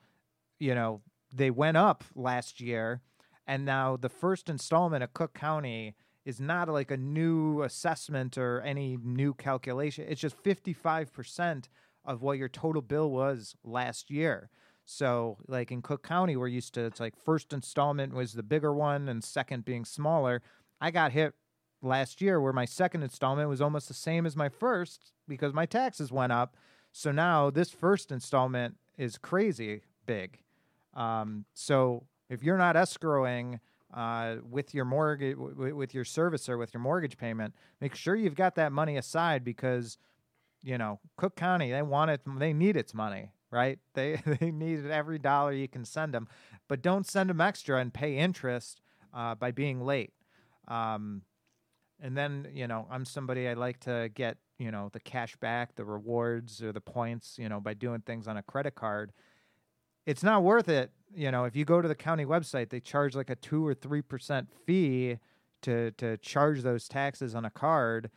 you 0.59 0.75
know 0.75 1.02
they 1.32 1.50
went 1.50 1.76
up 1.76 2.04
last 2.14 2.60
year, 2.60 3.00
and 3.46 3.64
now 3.64 3.96
the 3.96 4.08
first 4.08 4.48
installment 4.48 5.02
of 5.02 5.14
Cook 5.14 5.34
County 5.34 5.94
is 6.24 6.38
not 6.40 6.68
like 6.68 6.90
a 6.90 6.96
new 6.96 7.62
assessment 7.62 8.38
or 8.38 8.60
any 8.60 8.96
new 9.02 9.34
calculation. 9.34 10.06
It's 10.08 10.20
just 10.20 10.36
fifty 10.36 10.72
five 10.72 11.12
percent 11.12 11.68
of 12.04 12.22
what 12.22 12.38
your 12.38 12.48
total 12.48 12.82
bill 12.82 13.10
was 13.10 13.56
last 13.64 14.10
year. 14.10 14.50
So, 14.84 15.38
like 15.46 15.70
in 15.70 15.82
Cook 15.82 16.02
County, 16.02 16.36
we're 16.36 16.48
used 16.48 16.74
to 16.74 16.84
it's 16.84 17.00
like 17.00 17.16
first 17.16 17.52
installment 17.52 18.14
was 18.14 18.32
the 18.32 18.42
bigger 18.42 18.74
one 18.74 19.08
and 19.08 19.22
second 19.22 19.64
being 19.64 19.84
smaller. 19.84 20.42
I 20.80 20.90
got 20.90 21.12
hit 21.12 21.34
last 21.80 22.20
year 22.20 22.40
where 22.40 22.52
my 22.52 22.64
second 22.64 23.02
installment 23.02 23.48
was 23.48 23.60
almost 23.60 23.88
the 23.88 23.94
same 23.94 24.26
as 24.26 24.36
my 24.36 24.48
first 24.48 25.12
because 25.28 25.52
my 25.52 25.66
taxes 25.66 26.12
went 26.12 26.32
up. 26.32 26.56
So 26.92 27.10
now 27.10 27.50
this 27.50 27.70
first 27.70 28.12
installment 28.12 28.76
is 28.98 29.18
crazy 29.18 29.82
big. 30.06 30.40
Um, 30.94 31.44
so 31.54 32.04
if 32.28 32.42
you're 32.42 32.58
not 32.58 32.76
escrowing 32.76 33.61
uh, 33.94 34.37
with 34.49 34.75
your 34.75 34.84
mortgage, 34.84 35.37
w- 35.37 35.75
with 35.75 35.94
your 35.94 36.04
servicer, 36.04 36.58
with 36.58 36.72
your 36.75 36.80
mortgage 36.82 37.16
payment, 37.16 37.54
make 37.80 37.94
sure 37.94 38.14
you've 38.14 38.34
got 38.34 38.54
that 38.56 38.72
money 38.72 38.96
aside 38.96 39.44
because, 39.44 39.99
you 40.62 40.78
know, 40.78 41.00
Cook 41.16 41.37
County 41.37 41.70
they 41.70 41.82
want 41.82 42.11
it, 42.11 42.20
they 42.38 42.52
need 42.52 42.76
its 42.76 42.94
money, 42.94 43.32
right? 43.50 43.78
They 43.94 44.20
they 44.25 44.50
need 44.50 44.87
every 44.87 45.18
dollar 45.18 45.52
you 45.52 45.68
can 45.68 45.84
send 45.84 46.14
them, 46.14 46.28
but 46.68 46.82
don't 46.82 47.06
send 47.06 47.30
them 47.30 47.40
extra 47.40 47.78
and 47.80 47.92
pay 47.92 48.16
interest 48.16 48.80
uh, 49.14 49.34
by 49.34 49.50
being 49.50 49.80
late. 49.80 50.12
Um, 50.68 51.22
and 52.00 52.16
then 52.16 52.49
you 52.52 52.66
know 52.66 52.87
i'm 52.90 53.04
somebody 53.04 53.49
i 53.49 53.54
like 53.54 53.80
to 53.80 54.11
get 54.14 54.37
you 54.58 54.70
know 54.70 54.90
the 54.92 55.00
cash 55.00 55.37
back 55.37 55.75
the 55.76 55.84
rewards 55.84 56.62
or 56.62 56.72
the 56.72 56.80
points 56.80 57.37
you 57.38 57.49
know 57.49 57.61
by 57.61 57.75
doing 57.75 58.00
things 58.00 58.26
on 58.28 58.37
a 58.37 58.42
credit 58.42 58.75
card 58.75 59.12
it's 60.06 60.23
not 60.23 60.42
worth 60.42 60.68
it 60.68 60.90
you 61.14 61.30
know 61.30 61.44
if 61.44 61.54
you 61.56 61.64
go 61.64 61.80
to 61.82 61.88
the 61.88 61.94
county 61.94 62.25
website 62.25 62.71
they 62.71 62.80
charge 62.80 63.14
like 63.14 63.30
a 63.30 63.37
2 63.37 63.66
or 63.66 63.75
3% 63.75 64.47
fee 64.66 65.18
to 65.62 65.90
to 65.92 66.16
charge 66.18 66.62
those 66.62 66.88
taxes 66.88 67.35
on 67.35 67.44
a 67.44 67.50
card 67.50 68.11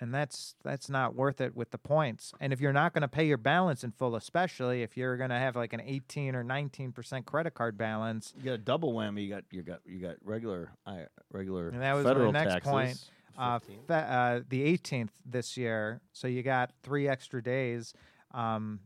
and 0.00 0.14
that's 0.14 0.54
that's 0.62 0.88
not 0.88 1.16
worth 1.16 1.40
it 1.40 1.56
with 1.56 1.70
the 1.72 1.78
points 1.78 2.32
and 2.38 2.52
if 2.52 2.60
you're 2.60 2.72
not 2.72 2.92
going 2.92 3.02
to 3.02 3.08
pay 3.08 3.26
your 3.26 3.36
balance 3.38 3.82
in 3.82 3.90
full 3.90 4.14
especially 4.14 4.82
if 4.82 4.96
you're 4.96 5.16
going 5.16 5.30
to 5.30 5.36
have 5.38 5.56
like 5.56 5.72
an 5.72 5.80
18 5.84 6.36
or 6.36 6.44
19% 6.44 7.24
credit 7.24 7.54
card 7.54 7.76
balance 7.76 8.32
You 8.36 8.44
got 8.44 8.52
a 8.52 8.58
double 8.58 8.92
whammy. 8.92 9.24
You 9.24 9.30
got 9.30 9.44
you 9.50 9.62
got 9.62 9.80
you 9.84 9.98
got 9.98 10.16
regular 10.22 10.70
I 10.86 11.06
regular 11.32 11.70
And 11.70 11.82
that 11.82 11.94
was 11.94 12.04
my 12.04 12.10
federal 12.10 12.30
next 12.32 12.52
taxes. 12.52 12.70
point. 12.70 13.10
uh, 13.36 13.58
fe- 13.58 14.06
uh, 14.08 14.40
the 14.48 14.76
18th 14.76 15.10
this 15.26 15.56
year. 15.56 16.00
So 16.12 16.28
you 16.28 16.42
got 16.44 16.70
three 16.84 17.08
extra 17.08 17.42
days. 17.42 17.92
Um, 18.32 18.80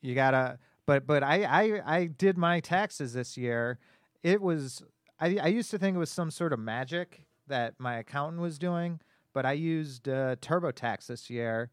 you 0.00 0.14
gotta, 0.14 0.58
but 0.86 1.06
but 1.06 1.22
I, 1.22 1.42
I 1.42 1.96
I 1.96 2.04
did 2.06 2.36
my 2.36 2.60
taxes 2.60 3.12
this 3.12 3.36
year. 3.36 3.78
It 4.22 4.40
was 4.40 4.82
I 5.20 5.38
I 5.42 5.46
used 5.48 5.70
to 5.70 5.78
think 5.78 5.96
it 5.96 5.98
was 5.98 6.10
some 6.10 6.30
sort 6.30 6.52
of 6.52 6.58
magic 6.58 7.26
that 7.48 7.74
my 7.78 7.96
accountant 7.96 8.40
was 8.40 8.58
doing, 8.58 9.00
but 9.32 9.44
I 9.44 9.52
used 9.52 10.08
uh, 10.08 10.36
TurboTax 10.36 11.06
this 11.06 11.30
year. 11.30 11.70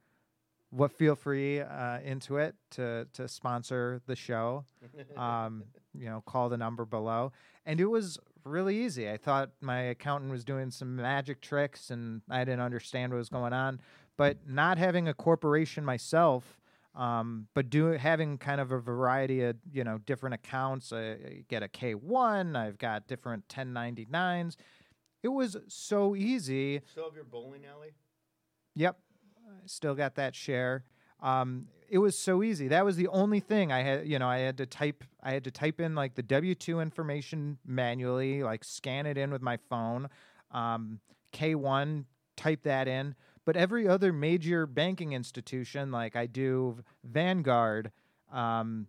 What 0.72 0.92
feel 0.92 1.16
free 1.16 1.62
uh, 1.62 2.00
Intuit 2.06 2.54
to 2.72 3.08
to 3.14 3.28
sponsor 3.28 4.02
the 4.06 4.16
show. 4.16 4.66
Um, 5.18 5.64
you 5.94 6.06
know, 6.06 6.22
call 6.26 6.48
the 6.50 6.58
number 6.58 6.86
below, 6.86 7.34
and 7.66 7.82
it 7.82 7.88
was 7.88 8.18
really 8.46 8.78
easy. 8.78 9.10
I 9.10 9.18
thought 9.18 9.50
my 9.60 9.82
accountant 9.82 10.32
was 10.32 10.46
doing 10.46 10.72
some 10.72 10.96
magic 10.96 11.42
tricks, 11.42 11.90
and 11.90 12.22
I 12.30 12.46
didn't 12.46 12.62
understand 12.62 13.12
what 13.12 13.18
was 13.18 13.30
going 13.30 13.54
on. 13.54 13.82
But 14.18 14.38
not 14.48 14.78
having 14.78 15.08
a 15.08 15.14
corporation 15.14 15.84
myself, 15.84 16.60
um, 16.96 17.48
but 17.54 17.70
do 17.70 17.86
having 17.86 18.38
kind 18.38 18.60
of 18.60 18.72
a 18.72 18.80
variety 18.80 19.44
of 19.44 19.56
you 19.72 19.84
know 19.84 20.00
different 20.00 20.36
accounts. 20.36 20.92
I 20.92 21.12
I 21.12 21.44
get 21.48 21.64
a 21.64 21.68
K 21.68 21.94
one. 21.96 22.56
I've 22.56 22.78
got 22.78 23.08
different 23.08 23.48
1099s. 23.48 24.56
It 25.22 25.30
was 25.30 25.58
so 25.68 26.16
easy. 26.16 26.82
Still 26.90 27.06
have 27.06 27.16
your 27.16 27.26
bowling 27.26 27.66
alley? 27.66 27.92
Yep. 28.76 28.98
I 29.48 29.52
still 29.66 29.96
got 29.96 30.16
that 30.16 30.36
share. 30.36 30.86
Um, 31.22 31.68
it 31.90 31.98
was 31.98 32.18
so 32.18 32.44
easy. 32.44 32.68
That 32.70 32.86
was 32.86 32.96
the 32.96 33.08
only 33.08 33.40
thing 33.40 33.72
I 33.72 33.82
had, 33.82 34.08
you 34.08 34.20
know, 34.20 34.28
I 34.28 34.40
had 34.40 34.58
to 34.58 34.66
type 34.66 35.04
I 35.22 35.32
had 35.32 35.44
to 35.46 35.52
type 35.52 35.82
in 35.82 35.96
like 35.96 36.16
the 36.16 36.24
W2 36.24 36.82
information 36.82 37.58
manually, 37.66 38.44
like 38.44 38.64
scan 38.64 39.06
it 39.06 39.18
in 39.18 39.32
with 39.32 39.42
my 39.42 39.58
phone. 39.70 40.08
Um, 40.52 41.00
K1 41.34 42.06
type 42.38 42.64
that 42.64 42.88
in. 42.88 43.16
But 43.50 43.58
every 43.58 43.88
other 43.88 44.14
major 44.14 44.68
banking 44.68 45.14
institution 45.14 45.92
like 45.92 46.16
I 46.16 46.28
do 46.28 46.84
Vanguard, 47.04 47.92
um, 48.32 48.86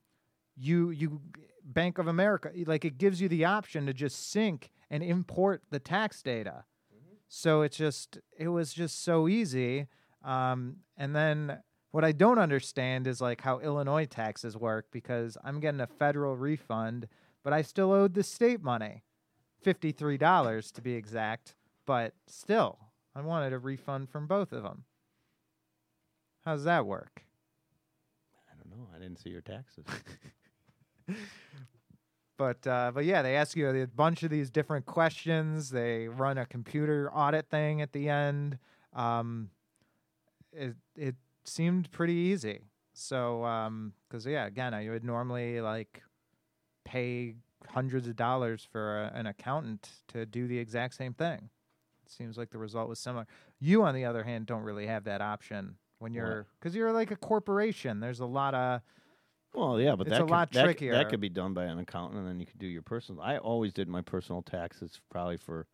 you 0.54 0.90
you 0.90 1.22
Bank 1.64 1.96
of 1.96 2.08
America, 2.08 2.50
like 2.66 2.84
it 2.84 2.98
gives 2.98 3.22
you 3.22 3.28
the 3.30 3.46
option 3.46 3.86
to 3.86 3.94
just 3.94 4.30
sync 4.30 4.68
and 4.90 5.02
import 5.02 5.62
the 5.70 5.78
tax 5.78 6.20
data. 6.20 6.64
So 7.26 7.62
it's 7.62 7.78
just 7.78 8.18
it 8.38 8.48
was 8.48 8.74
just 8.74 9.02
so 9.02 9.28
easy. 9.28 9.86
Um, 10.22 10.80
and 10.94 11.16
then 11.16 11.60
what 11.92 12.04
I 12.04 12.12
don't 12.12 12.38
understand 12.38 13.06
is 13.06 13.18
like 13.22 13.40
how 13.40 13.60
Illinois 13.60 14.04
taxes 14.04 14.58
work 14.58 14.88
because 14.92 15.38
I'm 15.42 15.60
getting 15.60 15.80
a 15.80 15.86
federal 15.86 16.36
refund, 16.36 17.08
but 17.42 17.54
I 17.54 17.62
still 17.62 17.92
owed 17.92 18.12
the 18.12 18.22
state 18.22 18.62
money, 18.62 19.04
fifty 19.62 19.90
three 19.90 20.18
dollars 20.18 20.70
to 20.72 20.82
be 20.82 20.92
exact. 20.92 21.54
But 21.86 22.12
still, 22.26 22.89
I 23.14 23.20
wanted 23.22 23.52
a 23.52 23.58
refund 23.58 24.08
from 24.10 24.26
both 24.26 24.52
of 24.52 24.62
them. 24.62 24.84
How's 26.44 26.64
that 26.64 26.86
work? 26.86 27.22
I 28.50 28.54
don't 28.56 28.70
know. 28.76 28.86
I 28.94 28.98
didn't 28.98 29.18
see 29.18 29.30
your 29.30 29.42
taxes. 29.42 29.84
But 32.40 32.66
uh, 32.66 32.90
but 32.94 33.04
yeah, 33.04 33.20
they 33.20 33.36
ask 33.36 33.54
you 33.54 33.68
a 33.68 33.86
bunch 33.86 34.22
of 34.22 34.30
these 34.30 34.50
different 34.50 34.86
questions. 34.86 35.68
They 35.68 36.08
run 36.08 36.38
a 36.38 36.46
computer 36.46 37.10
audit 37.12 37.50
thing 37.50 37.82
at 37.82 37.92
the 37.92 38.08
end. 38.08 38.56
Um, 38.94 39.50
it 40.50 40.74
it 40.96 41.16
seemed 41.44 41.90
pretty 41.90 42.14
easy. 42.14 42.60
So 42.94 43.70
because 44.08 44.24
yeah, 44.24 44.46
again, 44.46 44.72
I 44.72 44.88
would 44.88 45.04
normally 45.04 45.60
like 45.60 46.02
pay 46.86 47.34
hundreds 47.68 48.08
of 48.08 48.16
dollars 48.16 48.66
for 48.72 49.02
a, 49.02 49.12
an 49.14 49.26
accountant 49.26 49.90
to 50.08 50.24
do 50.24 50.46
the 50.46 50.58
exact 50.58 50.94
same 50.94 51.12
thing. 51.12 51.50
Seems 52.10 52.36
like 52.36 52.50
the 52.50 52.58
result 52.58 52.88
was 52.88 52.98
similar. 52.98 53.26
You, 53.58 53.82
on 53.84 53.94
the 53.94 54.04
other 54.04 54.24
hand, 54.24 54.46
don't 54.46 54.62
really 54.62 54.86
have 54.86 55.04
that 55.04 55.20
option 55.20 55.76
when 55.98 56.12
you're 56.12 56.46
because 56.58 56.74
you're 56.74 56.92
like 56.92 57.10
a 57.10 57.16
corporation. 57.16 58.00
There's 58.00 58.20
a 58.20 58.26
lot 58.26 58.54
of 58.54 58.80
well, 59.54 59.80
yeah, 59.80 59.96
but 59.96 60.06
It's 60.06 60.10
that 60.14 60.22
a 60.22 60.24
could, 60.24 60.30
lot 60.30 60.52
that, 60.52 60.64
trickier. 60.64 60.92
That 60.92 61.08
could 61.08 61.20
be 61.20 61.28
done 61.28 61.54
by 61.54 61.64
an 61.64 61.78
accountant, 61.78 62.20
and 62.20 62.28
then 62.28 62.38
you 62.40 62.46
could 62.46 62.58
do 62.58 62.66
your 62.66 62.82
personal. 62.82 63.20
I 63.22 63.38
always 63.38 63.72
did 63.72 63.88
my 63.88 64.00
personal 64.00 64.42
taxes 64.42 65.00
probably 65.10 65.36
for, 65.38 65.66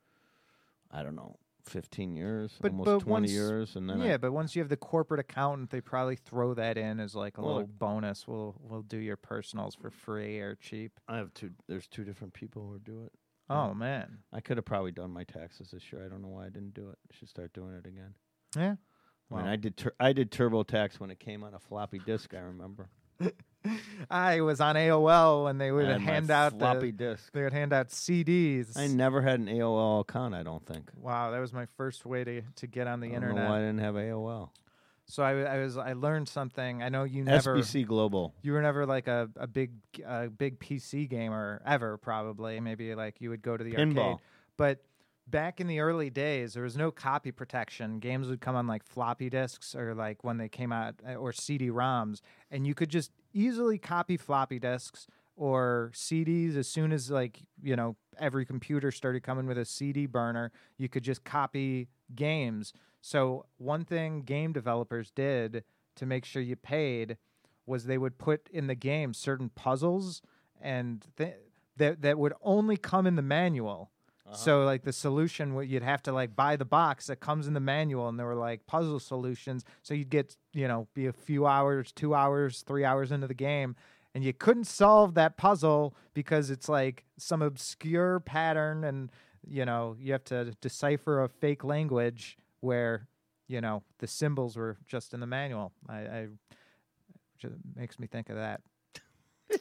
I 0.90 1.02
don't 1.02 1.14
know, 1.14 1.36
fifteen 1.62 2.16
years, 2.16 2.54
But- 2.60 2.70
almost 2.72 2.86
but 2.86 2.98
twenty 3.00 3.10
once- 3.28 3.32
years, 3.32 3.76
and 3.76 3.88
then 3.90 4.00
yeah, 4.00 4.14
I, 4.14 4.16
but 4.18 4.32
once 4.32 4.54
you 4.56 4.60
have 4.62 4.68
the 4.68 4.76
corporate 4.76 5.20
accountant, 5.20 5.70
they 5.70 5.80
probably 5.80 6.16
throw 6.16 6.54
that 6.54 6.78
in 6.78 7.00
as 7.00 7.14
like 7.14 7.38
a 7.38 7.42
Well, 7.42 7.54
little 7.54 7.68
bonus. 7.68 8.26
We'll 8.28 8.54
we'll 8.60 8.82
do 8.82 8.98
your 8.98 9.16
personals 9.16 9.74
for 9.74 9.90
free 9.90 10.38
or 10.40 10.54
cheap. 10.54 10.98
I 11.08 11.16
have 11.16 11.32
two. 11.34 11.50
There's 11.66 11.86
two 11.88 12.04
different 12.04 12.32
people 12.34 12.68
who 12.70 12.78
do 12.78 13.02
it. 13.04 13.12
Oh 13.48 13.74
man, 13.74 14.18
I 14.32 14.40
could 14.40 14.56
have 14.56 14.64
probably 14.64 14.90
done 14.92 15.10
my 15.12 15.24
taxes 15.24 15.70
this 15.72 15.92
year. 15.92 16.04
I 16.04 16.08
don't 16.08 16.22
know 16.22 16.28
why 16.28 16.46
I 16.46 16.48
didn't 16.50 16.74
do 16.74 16.88
it. 16.88 16.98
I 17.10 17.14
should 17.16 17.28
start 17.28 17.52
doing 17.52 17.74
it 17.74 17.86
again. 17.86 18.14
yeah. 18.56 18.74
I 19.30 19.36
mean, 19.36 19.46
I 19.46 19.56
did. 19.56 19.76
Tur- 19.76 19.94
I 19.98 20.12
did 20.12 20.30
TurboTax 20.30 21.00
when 21.00 21.10
it 21.10 21.18
came 21.18 21.42
on 21.42 21.52
a 21.54 21.58
floppy 21.58 21.98
disk. 21.98 22.32
I 22.34 22.38
remember. 22.38 22.88
I 24.10 24.40
was 24.42 24.60
on 24.60 24.76
AOL 24.76 25.50
and 25.50 25.60
they 25.60 25.72
would 25.72 25.86
I 25.86 25.92
had 25.92 26.00
my 26.02 26.12
hand 26.12 26.30
out 26.30 26.58
floppy 26.58 26.90
the, 26.92 26.96
disk. 26.98 27.32
they 27.32 27.42
would 27.42 27.52
hand 27.52 27.72
out 27.72 27.88
CDs. 27.88 28.76
I 28.76 28.86
never 28.86 29.22
had 29.22 29.40
an 29.40 29.46
AOL 29.46 30.02
account. 30.02 30.34
I 30.34 30.42
don't 30.44 30.64
think. 30.64 30.90
wow, 31.00 31.30
that 31.32 31.40
was 31.40 31.52
my 31.52 31.66
first 31.76 32.06
way 32.06 32.22
to, 32.24 32.42
to 32.56 32.66
get 32.66 32.86
on 32.86 33.00
the 33.00 33.08
I 33.08 33.10
don't 33.12 33.22
know 33.22 33.28
internet. 33.30 33.50
why 33.50 33.56
I 33.56 33.60
didn't 33.60 33.78
have 33.80 33.94
AOL. 33.96 34.50
So 35.06 35.22
I, 35.22 35.32
I 35.42 35.58
was 35.58 35.76
I 35.76 35.92
learned 35.92 36.28
something. 36.28 36.82
I 36.82 36.88
know 36.88 37.04
you 37.04 37.22
never 37.24 37.56
SBC 37.56 37.86
Global. 37.86 38.34
you 38.42 38.52
were 38.52 38.62
never 38.62 38.86
like 38.86 39.06
a, 39.06 39.30
a 39.36 39.46
big 39.46 39.72
a 40.04 40.28
big 40.28 40.58
PC 40.58 41.08
gamer 41.08 41.62
ever 41.64 41.96
probably. 41.96 42.58
Maybe 42.60 42.94
like 42.94 43.20
you 43.20 43.30
would 43.30 43.42
go 43.42 43.56
to 43.56 43.62
the 43.62 43.76
arcade. 43.76 43.94
But 44.56 44.82
back 45.28 45.60
in 45.60 45.66
the 45.68 45.80
early 45.80 46.10
days, 46.10 46.54
there 46.54 46.62
was 46.62 46.76
no 46.76 46.90
copy 46.90 47.30
protection. 47.30 47.98
Games 48.00 48.28
would 48.28 48.40
come 48.40 48.56
on 48.56 48.66
like 48.66 48.84
floppy 48.84 49.30
disks 49.30 49.74
or 49.74 49.94
like 49.94 50.24
when 50.24 50.38
they 50.38 50.48
came 50.48 50.72
out 50.72 50.96
uh, 51.08 51.14
or 51.14 51.32
CD-ROMs, 51.32 52.20
and 52.50 52.66
you 52.66 52.74
could 52.74 52.88
just 52.88 53.10
easily 53.32 53.78
copy 53.78 54.16
floppy 54.16 54.58
disks 54.58 55.06
or 55.36 55.92
CDs 55.94 56.56
as 56.56 56.66
soon 56.66 56.92
as 56.92 57.10
like 57.10 57.42
you 57.62 57.76
know 57.76 57.96
every 58.18 58.46
computer 58.46 58.90
started 58.90 59.22
coming 59.22 59.46
with 59.46 59.58
a 59.58 59.64
CD 59.64 60.06
burner. 60.06 60.50
You 60.78 60.88
could 60.88 61.04
just 61.04 61.24
copy 61.24 61.88
games. 62.14 62.72
So 63.00 63.46
one 63.58 63.84
thing 63.84 64.22
game 64.22 64.52
developers 64.52 65.10
did 65.10 65.64
to 65.96 66.06
make 66.06 66.24
sure 66.24 66.42
you 66.42 66.56
paid 66.56 67.18
was 67.66 67.84
they 67.84 67.98
would 67.98 68.18
put 68.18 68.48
in 68.52 68.66
the 68.66 68.74
game 68.74 69.12
certain 69.12 69.50
puzzles 69.50 70.22
and 70.60 71.04
th- 71.16 71.34
that 71.76 72.02
that 72.02 72.18
would 72.18 72.32
only 72.42 72.76
come 72.76 73.06
in 73.06 73.16
the 73.16 73.22
manual. 73.22 73.90
Uh-huh. 74.26 74.36
So 74.36 74.64
like 74.64 74.82
the 74.82 74.92
solution, 74.92 75.56
you'd 75.68 75.82
have 75.82 76.02
to 76.02 76.12
like 76.12 76.34
buy 76.34 76.56
the 76.56 76.64
box 76.64 77.06
that 77.06 77.20
comes 77.20 77.46
in 77.46 77.54
the 77.54 77.60
manual, 77.60 78.08
and 78.08 78.18
there 78.18 78.26
were 78.26 78.34
like 78.34 78.66
puzzle 78.66 78.98
solutions. 78.98 79.64
So 79.82 79.94
you'd 79.94 80.10
get 80.10 80.36
you 80.52 80.66
know 80.66 80.88
be 80.94 81.06
a 81.06 81.12
few 81.12 81.46
hours, 81.46 81.92
two 81.92 82.14
hours, 82.14 82.62
three 82.62 82.84
hours 82.84 83.12
into 83.12 83.26
the 83.26 83.34
game, 83.34 83.76
and 84.16 84.24
you 84.24 84.32
couldn't 84.32 84.64
solve 84.64 85.12
that 85.12 85.36
puzzle 85.36 85.94
because 86.14 86.48
it's 86.48 86.70
like 86.70 87.04
some 87.18 87.42
obscure 87.42 88.18
pattern, 88.18 88.82
and 88.82 89.12
you 89.46 89.66
know 89.66 89.94
you 90.00 90.12
have 90.12 90.24
to 90.24 90.52
decipher 90.62 91.22
a 91.22 91.28
fake 91.28 91.62
language 91.62 92.38
where 92.60 93.08
you 93.46 93.60
know 93.60 93.82
the 93.98 94.06
symbols 94.06 94.56
were 94.56 94.78
just 94.86 95.12
in 95.12 95.20
the 95.20 95.26
manual. 95.26 95.70
I, 95.86 95.96
I 95.98 96.26
just 97.36 97.56
makes 97.74 97.98
me 97.98 98.06
think 98.06 98.30
of 98.30 98.36
that. 98.36 98.62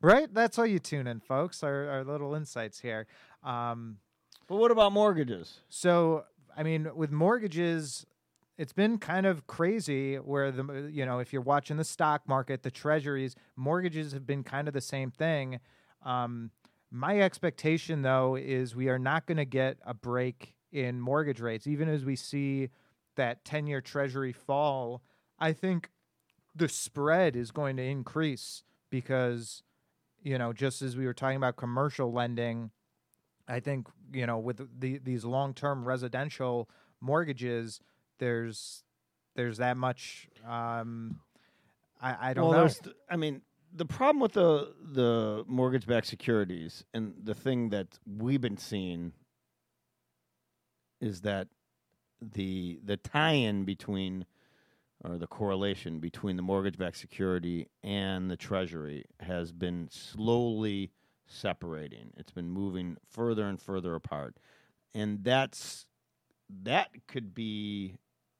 right? 0.00 0.32
That's 0.34 0.58
why 0.58 0.64
you 0.64 0.80
tune 0.80 1.06
in, 1.06 1.20
folks. 1.20 1.62
Our, 1.62 1.88
our 1.88 2.02
little 2.02 2.34
insights 2.34 2.80
here. 2.80 3.06
Um, 3.44 3.98
But 4.48 4.56
what 4.56 4.72
about 4.72 4.92
mortgages? 4.92 5.60
so, 5.68 6.24
I 6.56 6.64
mean, 6.64 6.88
with 6.96 7.12
mortgages, 7.12 8.06
it's 8.58 8.72
been 8.72 8.98
kind 8.98 9.26
of 9.26 9.46
crazy 9.46 10.16
where 10.16 10.50
the 10.50 10.88
you 10.90 11.04
know 11.04 11.18
if 11.18 11.32
you're 11.32 11.42
watching 11.42 11.76
the 11.76 11.84
stock 11.84 12.28
market, 12.28 12.62
the 12.62 12.70
treasuries, 12.70 13.34
mortgages 13.56 14.12
have 14.12 14.26
been 14.26 14.42
kind 14.42 14.68
of 14.68 14.74
the 14.74 14.80
same 14.80 15.10
thing. 15.10 15.60
Um, 16.02 16.50
my 16.90 17.20
expectation 17.20 18.02
though 18.02 18.36
is 18.36 18.74
we 18.74 18.88
are 18.88 18.98
not 18.98 19.26
going 19.26 19.36
to 19.38 19.44
get 19.44 19.78
a 19.84 19.94
break 19.94 20.54
in 20.72 21.00
mortgage 21.00 21.40
rates, 21.40 21.66
even 21.66 21.88
as 21.88 22.04
we 22.04 22.16
see 22.16 22.70
that 23.16 23.44
10-year 23.44 23.80
treasury 23.80 24.32
fall. 24.32 25.02
I 25.38 25.52
think 25.52 25.90
the 26.54 26.68
spread 26.68 27.36
is 27.36 27.50
going 27.50 27.76
to 27.76 27.82
increase 27.82 28.62
because 28.90 29.62
you 30.22 30.38
know 30.38 30.52
just 30.52 30.82
as 30.82 30.96
we 30.96 31.06
were 31.06 31.14
talking 31.14 31.36
about 31.36 31.56
commercial 31.56 32.12
lending 32.12 32.70
I 33.48 33.60
think 33.60 33.88
you 34.12 34.26
know 34.26 34.38
with 34.38 34.80
the, 34.80 34.98
these 34.98 35.24
long-term 35.24 35.84
residential 35.84 36.68
mortgages, 37.00 37.80
there's 38.18 38.82
there's 39.34 39.58
that 39.58 39.76
much. 39.76 40.28
Um, 40.46 41.20
I, 42.00 42.30
I 42.30 42.34
don't 42.34 42.48
well, 42.48 42.64
know. 42.64 42.68
th- 42.68 42.96
I 43.10 43.16
mean, 43.16 43.42
the 43.72 43.84
problem 43.84 44.20
with 44.20 44.32
the 44.32 44.74
the 44.82 45.44
mortgage-backed 45.46 46.06
securities 46.06 46.84
and 46.94 47.14
the 47.22 47.34
thing 47.34 47.70
that 47.70 47.98
we've 48.06 48.40
been 48.40 48.58
seeing 48.58 49.12
is 51.00 51.20
that 51.22 51.48
the 52.20 52.80
the 52.82 52.96
tie-in 52.96 53.64
between 53.64 54.26
or 55.04 55.18
the 55.18 55.26
correlation 55.26 56.00
between 56.00 56.36
the 56.36 56.42
mortgage-backed 56.42 56.96
security 56.96 57.68
and 57.84 58.30
the 58.30 58.36
treasury 58.36 59.04
has 59.20 59.52
been 59.52 59.88
slowly 59.90 60.90
separating. 61.26 62.12
It's 62.16 62.30
been 62.30 62.48
moving 62.48 62.96
further 63.10 63.44
and 63.44 63.60
further 63.60 63.94
apart. 63.94 64.36
And 64.94 65.22
that's 65.22 65.86
that 66.62 66.90
could 67.06 67.34
be 67.34 67.96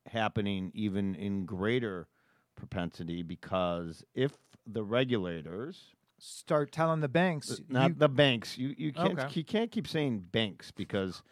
happening 0.08 0.70
even 0.75 1.14
in 1.14 1.44
greater 1.44 2.08
propensity 2.56 3.22
because 3.22 4.02
if 4.14 4.32
the 4.66 4.82
regulators 4.82 5.92
Start 6.18 6.72
telling 6.72 7.00
the 7.00 7.08
banks, 7.10 7.50
uh, 7.50 7.56
not 7.68 7.88
you- 7.90 7.94
the 7.96 8.08
banks. 8.08 8.56
You 8.56 8.75
you 8.78 8.90
can't 8.90 9.18
Okay. 9.18 9.28
you 9.34 9.44
can't 9.44 9.70
keep 9.70 9.86
saying 9.86 10.20
banks 10.32 10.70
because 10.70 11.22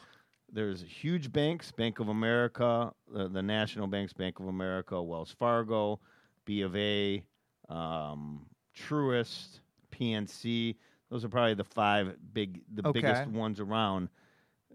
there's 0.52 0.82
huge 0.82 1.32
banks, 1.32 1.72
Bank 1.72 2.00
of 2.00 2.08
America, 2.10 2.92
uh, 3.16 3.28
the 3.28 3.42
national 3.42 3.86
banks, 3.86 4.12
Bank 4.12 4.38
of 4.40 4.46
America, 4.46 5.02
Wells 5.02 5.30
Fargo, 5.32 6.00
B 6.44 6.60
of 6.60 6.76
A, 6.76 7.24
um, 7.70 8.44
Truist, 8.76 9.60
PNC. 9.90 10.76
Those 11.08 11.24
are 11.24 11.30
probably 11.30 11.54
the 11.54 11.64
five 11.64 12.18
big, 12.34 12.60
the 12.74 12.86
Okay. 12.86 13.00
biggest 13.00 13.26
ones 13.28 13.60
around. 13.60 14.10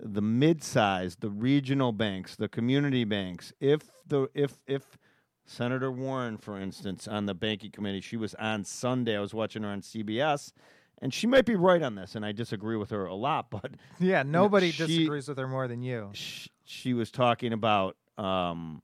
The 0.01 0.21
mid-size, 0.21 1.17
the 1.17 1.29
regional 1.29 1.91
banks, 1.91 2.35
the 2.35 2.47
community 2.47 3.03
banks. 3.03 3.51
If 3.59 3.81
the 4.07 4.29
if 4.33 4.57
if 4.65 4.97
Senator 5.45 5.91
Warren, 5.91 6.37
for 6.37 6.59
instance, 6.59 7.07
on 7.07 7.25
the 7.25 7.33
banking 7.33 7.71
committee, 7.71 8.01
she 8.01 8.15
was 8.17 8.33
on 8.35 8.63
Sunday. 8.63 9.17
I 9.17 9.19
was 9.19 9.33
watching 9.33 9.63
her 9.63 9.69
on 9.69 9.81
CBS, 9.81 10.53
and 11.01 11.13
she 11.13 11.27
might 11.27 11.45
be 11.45 11.55
right 11.55 11.81
on 11.81 11.95
this, 11.95 12.15
and 12.15 12.25
I 12.25 12.31
disagree 12.31 12.77
with 12.77 12.91
her 12.91 13.05
a 13.05 13.15
lot. 13.15 13.47
But 13.51 13.71
yeah, 13.99 14.23
nobody 14.23 14.71
she- 14.71 14.85
disagrees 14.85 15.27
with 15.27 15.37
her 15.37 15.47
more 15.47 15.67
than 15.67 15.81
you. 15.81 16.09
sh- 16.13 16.47
she 16.63 16.93
was 16.93 17.09
talking 17.11 17.51
about 17.51 17.97
um, 18.17 18.81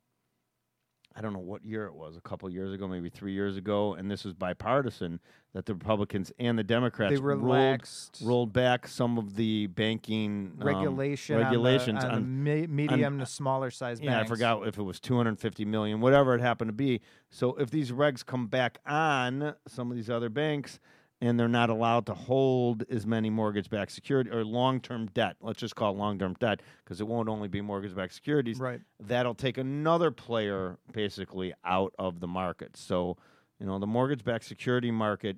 I 1.18 1.22
don't 1.22 1.32
know 1.32 1.40
what 1.40 1.64
year 1.64 1.86
it 1.86 1.94
was, 1.94 2.18
a 2.18 2.22
couple 2.22 2.50
years 2.50 2.74
ago, 2.74 2.90
maybe 2.90 3.10
three 3.10 3.32
years 3.32 3.56
ago, 3.56 3.94
and 3.94 4.12
this 4.12 4.26
was 4.26 4.34
bipartisan 4.34 5.22
that 5.54 5.66
the 5.66 5.74
Republicans 5.74 6.34
and 6.40 6.60
the 6.60 6.64
Democrats 6.64 7.14
They 7.14 7.22
rolled 7.22 7.42
relaxed 7.42 8.22
rolled 8.22 8.52
back 8.52 8.86
some 8.86 9.18
of 9.18 9.36
the 9.36 9.68
banking 9.68 10.52
um, 10.60 10.68
regulation 10.68 11.38
regulations 11.38 12.04
on 12.04 12.10
the, 12.10 12.16
on 12.16 12.22
the 12.22 12.28
me- 12.28 12.68
medium 12.68 13.20
to 13.20 13.26
smaller 13.26 13.72
size 13.72 14.02
yeah, 14.02 14.18
banks. 14.18 14.30
I 14.30 14.34
forgot 14.34 14.68
if 14.68 14.78
it 14.78 14.84
was 14.84 15.00
250 15.00 15.64
million, 15.64 16.02
whatever 16.02 16.36
it 16.36 16.42
happened 16.42 16.68
to 16.68 16.74
be. 16.74 17.00
So 17.30 17.56
if 17.56 17.70
these 17.70 17.92
regs 17.92 18.26
come 18.26 18.48
back 18.48 18.80
on 18.86 19.56
some 19.70 19.90
of 19.90 19.96
these 19.96 20.10
other 20.10 20.28
banks 20.30 20.80
and 21.22 21.40
they're 21.40 21.48
not 21.48 21.70
allowed 21.70 22.06
to 22.08 22.14
hold 22.14 22.84
as 22.90 23.06
many 23.06 23.30
mortgage-backed 23.30 23.92
security 23.92 24.30
or 24.30 24.44
long-term 24.44 25.08
debt, 25.14 25.38
let's 25.42 25.60
just 25.60 25.76
call 25.76 25.94
it 25.94 25.98
long-term 25.98 26.36
debt 26.40 26.62
because 26.84 27.00
it 27.00 27.08
won't 27.08 27.30
only 27.30 27.48
be 27.48 27.62
mortgage-backed 27.62 28.14
securities. 28.14 28.60
Right. 28.60 28.82
That'll 29.00 29.34
take 29.36 29.58
another 29.58 30.12
player 30.12 30.78
basically 30.92 31.54
out 31.64 31.94
of 31.98 32.20
the 32.20 32.28
market. 32.28 32.76
So, 32.78 33.18
you 33.60 33.66
know, 33.66 33.80
the 33.80 33.88
mortgage-backed 33.88 34.44
security 34.46 34.92
market, 34.92 35.38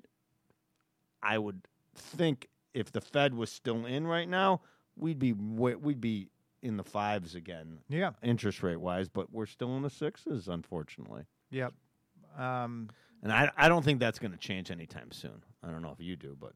I 1.22 1.38
would 1.38 1.62
think 1.94 2.48
if 2.74 2.92
the 2.92 3.00
Fed 3.00 3.34
was 3.34 3.50
still 3.50 3.86
in 3.86 4.06
right 4.06 4.28
now, 4.28 4.60
we'd 4.96 5.18
be 5.18 5.32
we'd 5.32 6.00
be 6.00 6.28
in 6.60 6.76
the 6.76 6.82
fives 6.84 7.36
again 7.36 7.78
Yeah. 7.88 8.10
interest 8.22 8.62
rate 8.64 8.80
wise, 8.80 9.08
but 9.08 9.32
we're 9.32 9.46
still 9.46 9.76
in 9.76 9.82
the 9.82 9.90
sixes, 9.90 10.48
unfortunately. 10.48 11.22
Yep. 11.50 11.72
Um, 12.36 12.88
And 13.22 13.32
I, 13.32 13.50
I 13.56 13.68
don't 13.68 13.84
think 13.84 14.00
that's 14.00 14.18
going 14.18 14.32
to 14.32 14.38
change 14.38 14.70
anytime 14.72 15.10
soon. 15.12 15.42
I 15.62 15.70
don't 15.70 15.82
know 15.82 15.92
if 15.92 16.00
you 16.00 16.16
do, 16.16 16.36
but 16.38 16.52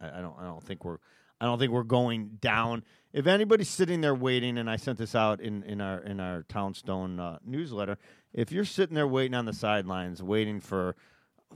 I, 0.00 0.18
I 0.18 0.20
don't 0.20 0.36
I 0.38 0.44
don't 0.44 0.62
think 0.62 0.84
we're 0.84 0.98
I 1.40 1.46
don't 1.46 1.58
think 1.58 1.72
we're 1.72 1.82
going 1.82 2.38
down. 2.40 2.84
If 3.12 3.26
anybody's 3.26 3.68
sitting 3.68 4.00
there 4.00 4.14
waiting, 4.14 4.56
and 4.58 4.70
I 4.70 4.76
sent 4.76 4.98
this 4.98 5.14
out 5.14 5.40
in, 5.40 5.62
in 5.64 5.80
our 5.80 5.98
in 6.00 6.20
our 6.20 6.44
Townstone 6.44 7.20
uh, 7.20 7.38
newsletter, 7.44 7.98
if 8.32 8.50
you're 8.52 8.64
sitting 8.64 8.94
there 8.94 9.08
waiting 9.08 9.34
on 9.34 9.44
the 9.44 9.52
sidelines, 9.52 10.22
waiting 10.22 10.60
for 10.60 10.96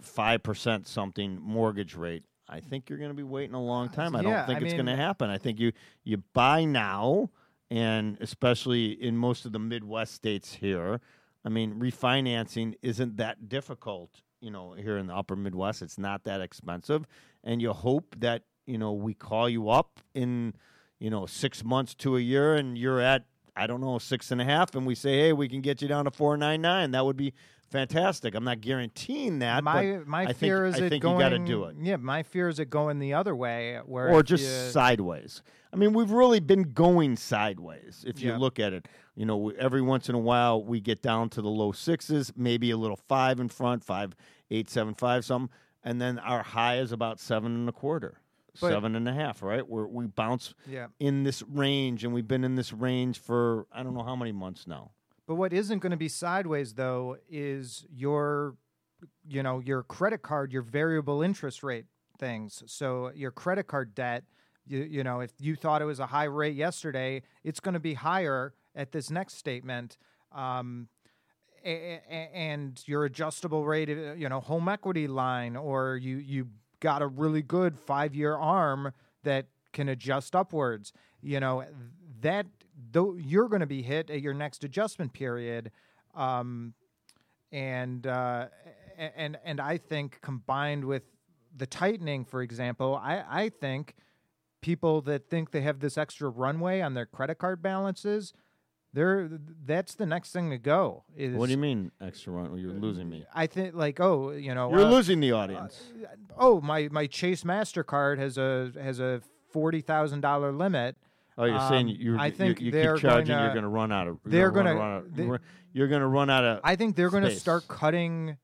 five 0.01 0.43
percent 0.43 0.87
something 0.87 1.39
mortgage 1.41 1.95
rate, 1.95 2.25
I 2.49 2.61
think 2.61 2.89
you're 2.89 2.99
going 2.99 3.11
to 3.11 3.17
be 3.17 3.23
waiting 3.23 3.55
a 3.55 3.63
long 3.63 3.89
time. 3.89 4.15
I 4.15 4.21
Yeah, 4.21 4.23
don't 4.39 4.47
think 4.47 4.63
I 4.63 4.65
it's 4.65 4.75
going 4.75 4.87
to 4.87 4.97
happen. 4.97 5.31
I 5.31 5.39
think 5.39 5.59
you 5.59 5.73
you 6.05 6.19
buy 6.33 6.65
now, 6.65 7.31
and 7.71 8.19
especially 8.21 8.91
in 8.91 9.17
most 9.17 9.47
of 9.47 9.53
the 9.53 9.59
Midwest 9.59 10.15
states 10.15 10.55
here, 10.55 11.01
I 11.45 11.49
mean, 11.49 11.75
refinancing 11.75 12.75
isn't 12.83 13.17
that 13.17 13.49
difficult. 13.49 14.23
You 14.41 14.51
know, 14.51 14.73
here 14.73 14.97
in 14.99 15.09
the 15.09 15.15
Upper 15.15 15.37
Midwest, 15.37 15.83
it's 15.83 15.99
not 15.99 16.25
that 16.25 16.41
expensive, 16.41 17.07
and 17.43 17.61
you 17.61 17.73
hope 17.73 18.15
that 18.19 18.43
you 18.67 18.79
know 18.79 18.93
we 18.93 19.15
call 19.15 19.49
you 19.49 19.69
up 19.69 20.01
in 20.15 20.55
you 20.99 21.11
know 21.11 21.27
six 21.27 21.65
months 21.65 21.95
to 21.97 22.17
a 22.17 22.21
year, 22.21 22.55
and 22.55 22.79
you're 22.79 23.01
at 23.01 23.25
I 23.59 23.67
don't 23.67 23.81
know 23.81 23.99
six 23.99 24.31
and 24.31 24.41
a 24.41 24.45
half, 24.45 24.75
and 24.75 24.87
we 24.87 24.95
say, 24.95 25.19
hey, 25.19 25.33
we 25.33 25.49
can 25.49 25.61
get 25.61 25.83
you 25.83 25.89
down 25.89 26.05
to 26.05 26.11
four 26.11 26.37
nine 26.37 26.61
nine. 26.63 26.93
That 26.93 27.05
would 27.05 27.17
be 27.17 27.35
fantastic. 27.71 28.35
I'm 28.35 28.45
not 28.45 28.61
guaranteeing 28.61 29.41
that, 29.41 29.63
my 29.65 29.97
but 29.99 30.07
my 30.07 30.23
I 30.23 30.27
think- 30.27 30.39
fear 30.39 30.65
is 30.67 30.75
I 30.77 30.79
it 30.79 30.81
think 30.91 30.93
you 31.05 31.11
going. 31.11 31.19
gotta 31.19 31.39
do 31.39 31.65
it. 31.65 31.77
Yeah, 31.81 31.97
my 31.97 32.23
fear 32.23 32.49
is 32.49 32.59
it 32.59 32.71
going 32.71 32.99
the 32.99 33.15
other 33.15 33.35
way, 33.37 33.79
where 33.85 34.09
or 34.09 34.23
just 34.23 34.45
you- 34.45 34.71
sideways. 34.71 35.43
I 35.73 35.77
mean, 35.77 35.93
we've 35.93 36.11
really 36.11 36.41
been 36.41 36.73
going 36.73 37.17
sideways. 37.17 38.05
If 38.07 38.23
you 38.23 38.31
Yeah. 38.31 38.39
look 38.39 38.59
at 38.59 38.73
it, 38.73 38.89
you 39.15 39.27
know, 39.27 39.37
we, 39.37 39.57
every 39.57 39.83
once 39.83 40.09
in 40.09 40.15
a 40.15 40.19
while 40.19 40.63
we 40.65 40.81
get 40.81 41.03
down 41.03 41.29
to 41.31 41.43
the 41.43 41.49
low 41.51 41.73
sixes, 41.73 42.33
maybe 42.37 42.71
a 42.71 42.77
little 42.79 42.97
five 43.09 43.39
in 43.39 43.49
front, 43.51 43.85
five, 43.85 44.15
eight, 44.51 44.71
seven, 44.71 44.95
five, 44.95 45.27
something, 45.27 45.55
and 45.85 46.01
then 46.01 46.19
our 46.21 46.43
high 46.43 46.79
is 46.79 46.91
about 46.91 47.21
seven 47.21 47.55
and 47.55 47.69
a 47.69 47.73
quarter, 47.73 48.19
But- 48.61 48.71
seven 48.71 48.95
and 48.97 49.09
a 49.09 49.13
half. 49.13 49.43
Right, 49.43 49.67
where 49.67 49.87
we 49.87 50.07
bounce 50.07 50.55
yeah. 50.67 50.87
in 50.99 51.25
this 51.25 51.43
range, 51.43 52.05
and 52.05 52.13
we've 52.13 52.29
been 52.29 52.45
in 52.45 52.55
this 52.55 52.73
range 52.73 53.19
for 53.19 53.67
I 53.73 53.83
don't 53.83 53.95
know 53.95 54.05
how 54.05 54.17
many 54.17 54.33
months 54.33 54.67
now. 54.67 54.91
But 55.27 55.35
what 55.35 55.53
isn't 55.53 55.81
going 55.81 55.91
to 55.91 55.99
be 55.99 56.09
sideways 56.09 56.73
though 56.73 57.19
is 57.29 57.85
your, 57.95 58.57
you 59.29 59.43
know, 59.43 59.59
your 59.61 59.83
credit 59.83 60.23
card, 60.23 60.53
your 60.53 60.63
variable 60.63 61.23
interest 61.23 61.63
rate 61.63 61.85
things. 62.19 62.63
So 62.67 63.13
your 63.15 63.31
credit 63.31 63.67
card 63.67 63.95
debt, 63.95 64.25
you, 64.67 64.81
you 64.81 65.05
know, 65.05 65.21
if 65.21 65.31
you 65.39 65.55
thought 65.55 65.83
it 65.83 65.85
was 65.85 66.01
a 66.01 66.07
high 66.07 66.25
rate 66.25 66.57
yesterday, 66.57 67.23
it's 67.45 67.61
going 67.61 67.75
to 67.75 67.81
be 67.81 67.95
higher 67.95 68.55
at 68.75 68.93
this 68.93 69.11
next 69.11 69.35
statement. 69.35 69.99
Um, 70.33 70.89
and 71.63 72.83
your 72.87 73.05
adjustable 73.05 73.67
rate, 73.67 73.91
uh, 73.91 74.15
you 74.15 74.29
know, 74.29 74.41
home 74.41 74.69
equity 74.69 75.09
line, 75.09 75.57
or 75.57 75.97
you 75.97 76.17
you 76.17 76.49
got 76.81 77.03
a 77.03 77.07
really 77.07 77.43
good 77.43 77.79
five 77.79 78.15
year 78.15 78.37
arm 78.37 78.93
that 79.25 79.47
can 79.73 79.89
adjust 79.89 80.35
upwards. 80.35 80.93
You 81.21 81.41
know 81.41 81.65
that 82.21 82.47
though 82.93 83.17
you're 83.17 83.49
going 83.49 83.61
to 83.61 83.67
be 83.67 83.83
hit 83.83 84.11
at 84.11 84.21
your 84.21 84.35
next 84.35 84.65
adjustment 84.65 85.13
period, 85.13 85.71
um, 86.15 86.75
and 87.53 88.07
uh, 88.07 88.47
and 88.97 89.39
and 89.45 89.61
I 89.61 89.79
think 89.79 90.21
combined 90.21 90.85
with 90.85 91.03
the 91.57 91.67
tightening, 91.67 92.25
for 92.25 92.43
example, 92.43 93.01
I 93.03 93.25
I 93.29 93.49
think 93.49 93.95
people 94.61 95.01
that 95.03 95.29
think 95.29 95.51
they 95.51 95.61
have 95.63 95.81
this 95.81 95.97
extra 95.97 96.29
runway 96.29 96.81
on 96.81 96.95
their 96.95 97.07
credit 97.07 97.37
card 97.37 97.63
balances, 97.63 98.33
they're 98.93 99.29
that's 99.67 99.95
the 99.95 100.07
next 100.07 100.33
thing 100.33 100.51
to 100.51 100.59
go. 100.59 101.05
Is 101.17 101.35
What 101.37 101.47
do 101.47 101.53
you 101.53 101.59
mean 101.59 101.93
extra 102.01 102.33
run? 102.33 102.57
You're 102.59 102.73
losing 102.73 103.09
me. 103.09 103.25
I 103.35 103.47
think 103.47 103.75
like 103.75 104.01
oh 104.01 104.31
you 104.31 104.55
know 104.55 104.71
You're 104.71 104.87
uh, 104.87 104.91
losing 104.91 105.21
the 105.21 105.33
audience. 105.33 105.81
oh 106.39 106.61
my 106.61 106.89
my 106.91 107.07
Chase 107.07 107.45
Mastercard 107.45 108.19
has 108.19 108.39
a 108.39 108.73
has 108.81 109.01
a 109.01 109.21
forty 109.51 109.81
thousand 109.81 110.21
dollar 110.21 110.53
limit. 110.53 110.97
Oh, 111.37 111.45
you're 111.45 111.69
saying 111.69 111.89
um, 111.89 111.97
you're, 112.01 112.19
I 112.19 112.31
think 112.31 112.61
you, 112.61 112.73
they're 112.73 112.95
keep 112.95 113.03
charging. 113.03 113.29
going 113.29 113.45
you're 113.45 113.53
going 113.53 113.63
to 113.63 113.69
run 113.69 113.93
out 113.93 114.09
of. 114.09 114.19
you're 114.25 114.33
they're 114.33 114.51
gonna 114.51 114.75
gonna- 114.75 114.81
run 114.81 114.93
out. 114.97 115.15
they- 115.15 115.39
you're 115.73 115.87
going 115.87 116.01
to 116.01 116.09
run 116.09 116.31
out 116.31 116.45
of. 116.45 116.61
I 116.65 116.75
think 116.75 116.97
they're 116.97 117.11
going 117.11 117.23
to 117.23 117.31
start 117.37 117.69
cutting 117.69 118.39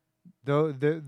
the 0.45 0.67
the, 0.79 1.03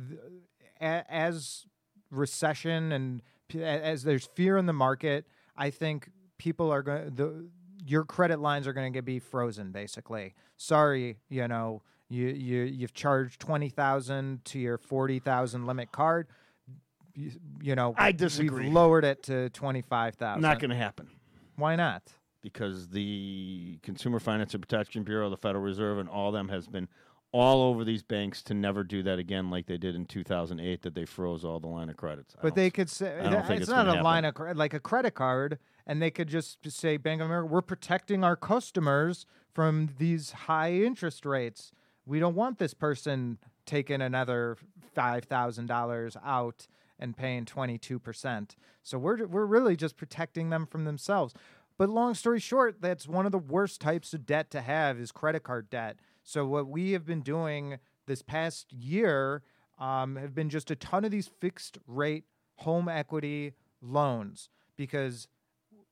the 0.80 1.14
as 1.14 1.66
recession 2.10 2.90
and 2.92 3.22
as 3.54 4.02
there's 4.02 4.26
fear 4.34 4.56
in 4.56 4.66
the 4.66 4.72
market. 4.72 5.26
I 5.56 5.70
think 5.70 6.10
people 6.38 6.70
are 6.72 6.82
going 6.82 7.14
the 7.14 7.48
your 7.86 8.04
credit 8.04 8.40
lines 8.40 8.66
are 8.66 8.72
going 8.72 8.92
to 8.92 9.02
be 9.02 9.18
frozen. 9.18 9.72
Basically, 9.72 10.34
sorry, 10.56 11.18
you 11.28 11.46
know 11.48 11.82
you 12.08 12.28
you 12.28 12.62
you've 12.62 12.94
charged 12.94 13.40
twenty 13.40 13.68
thousand 13.68 14.44
to 14.46 14.58
your 14.58 14.78
forty 14.78 15.18
thousand 15.18 15.66
limit 15.66 15.92
card. 15.92 16.28
You, 17.14 17.30
you 17.62 17.74
know, 17.74 17.94
I 17.96 18.12
disagree. 18.12 18.64
We've 18.64 18.72
lowered 18.72 19.04
it 19.04 19.22
to 19.24 19.50
twenty 19.50 19.82
five 19.82 20.14
thousand. 20.16 20.42
not 20.42 20.60
going 20.60 20.70
to 20.70 20.76
happen 20.76 21.08
Why 21.56 21.76
not? 21.76 22.02
because 22.42 22.88
the 22.90 23.76
Consumer 23.82 24.20
Financial 24.20 24.60
Protection 24.60 25.02
Bureau, 25.02 25.28
the 25.28 25.36
Federal 25.36 25.64
Reserve, 25.64 25.98
and 25.98 26.08
all 26.08 26.28
of 26.28 26.34
them 26.34 26.48
has 26.48 26.68
been 26.68 26.86
all 27.36 27.62
over 27.62 27.84
these 27.84 28.02
banks 28.02 28.42
to 28.42 28.54
never 28.54 28.82
do 28.82 29.02
that 29.02 29.18
again, 29.18 29.50
like 29.50 29.66
they 29.66 29.76
did 29.76 29.94
in 29.94 30.06
2008, 30.06 30.82
that 30.82 30.94
they 30.94 31.04
froze 31.04 31.44
all 31.44 31.60
the 31.60 31.66
line 31.66 31.90
of 31.90 31.96
credits. 31.96 32.34
I 32.38 32.42
But 32.42 32.54
they 32.54 32.70
could 32.70 32.88
say 32.88 33.18
it's 33.20 33.60
it's 33.60 33.68
not 33.68 33.86
a 33.86 33.92
gonna 33.92 34.02
line 34.02 34.24
of 34.24 34.34
cre- 34.34 34.52
like 34.52 34.72
a 34.72 34.80
credit 34.80 35.14
card, 35.14 35.58
and 35.86 36.00
they 36.00 36.10
could 36.10 36.28
just 36.28 36.58
say 36.70 36.96
Bank 36.96 37.20
of 37.20 37.26
America, 37.26 37.46
we're 37.52 37.60
protecting 37.62 38.24
our 38.24 38.36
customers 38.36 39.26
from 39.52 39.90
these 39.98 40.30
high 40.32 40.72
interest 40.72 41.26
rates. 41.26 41.72
We 42.06 42.18
don't 42.18 42.34
want 42.34 42.58
this 42.58 42.72
person 42.72 43.38
taking 43.66 44.00
another 44.00 44.56
five 44.94 45.24
thousand 45.24 45.66
dollars 45.66 46.16
out 46.24 46.66
and 46.98 47.16
paying 47.16 47.44
twenty 47.44 47.76
two 47.76 47.98
percent. 47.98 48.56
So 48.82 48.96
we're 48.96 49.26
we're 49.26 49.44
really 49.44 49.76
just 49.76 49.98
protecting 49.98 50.48
them 50.48 50.66
from 50.66 50.84
themselves. 50.84 51.34
But 51.78 51.90
long 51.90 52.14
story 52.14 52.40
short, 52.40 52.80
that's 52.80 53.06
one 53.06 53.26
of 53.26 53.32
the 53.32 53.38
worst 53.38 53.82
types 53.82 54.14
of 54.14 54.24
debt 54.24 54.50
to 54.52 54.62
have 54.62 54.98
is 54.98 55.12
credit 55.12 55.42
card 55.42 55.68
debt. 55.68 55.98
So 56.26 56.44
what 56.44 56.66
we 56.66 56.90
have 56.90 57.06
been 57.06 57.20
doing 57.20 57.78
this 58.06 58.20
past 58.20 58.72
year 58.72 59.42
um, 59.78 60.16
have 60.16 60.34
been 60.34 60.50
just 60.50 60.72
a 60.72 60.76
ton 60.76 61.04
of 61.04 61.12
these 61.12 61.28
fixed 61.28 61.78
rate 61.86 62.24
home 62.56 62.88
equity 62.88 63.52
loans 63.80 64.48
because 64.76 65.28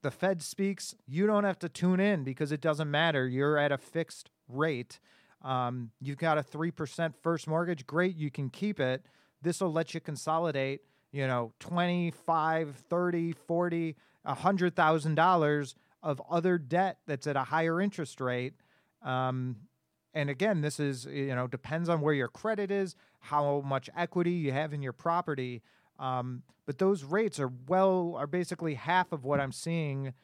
the 0.03 0.11
Fed 0.11 0.42
speaks, 0.42 0.97
you 1.07 1.29
don't 1.29 1.44
have 1.44 1.61
to 1.61 1.68
tune 1.68 2.01
in 2.01 2.25
because 2.25 2.51
it 2.51 2.61
doesn't 2.61 2.90
matter. 2.90 3.29
You're 3.29 3.57
at 3.57 3.70
a 3.70 3.79
fixed 3.79 4.29
rate. 4.49 4.99
Um, 5.40 5.92
you've 6.01 6.18
got 6.18 6.37
a 6.37 6.42
3% 6.42 7.14
first 7.23 7.47
mortgage. 7.47 7.87
Great, 7.87 8.16
you 8.16 8.33
can 8.33 8.51
keep 8.51 8.81
it. 8.81 9.07
This 9.40 9.61
will 9.61 9.73
let 9.73 9.94
you 9.94 10.01
consolidate, 10.01 10.81
you 11.12 11.29
know, 11.29 11.53
25, 11.61 12.75
30, 12.90 13.33
40, 13.33 13.97
$100,000 14.27 15.75
of 16.03 16.23
other 16.29 16.59
debt 16.59 16.99
that's 17.07 17.29
at 17.29 17.37
a 17.37 17.44
higher 17.44 17.81
interest 17.81 18.20
rate. 18.20 18.55
Um, 19.01 19.57
and 20.14 20.31
again, 20.31 20.61
this 20.61 20.79
is, 20.79 21.07
you 21.07 21.35
know, 21.35 21.46
depends 21.46 21.88
on 21.88 22.00
where 22.00 22.14
your 22.14 22.29
credit 22.29 22.70
is, 22.70 22.94
how 23.20 23.62
much 23.62 23.90
equity 23.96 24.31
you 24.31 24.53
have 24.53 24.72
in 24.72 24.81
your 24.81 24.92
property. 24.92 25.61
Um, 25.98 26.42
but 26.66 26.79
those 26.79 27.03
rates 27.05 27.40
are 27.40 27.53
well, 27.68 28.14
are 28.16 28.27
basically 28.27 28.74
half 28.74 29.12
of 29.12 29.24
what 29.24 29.40
I'm 29.40 29.53
seeing 29.53 30.14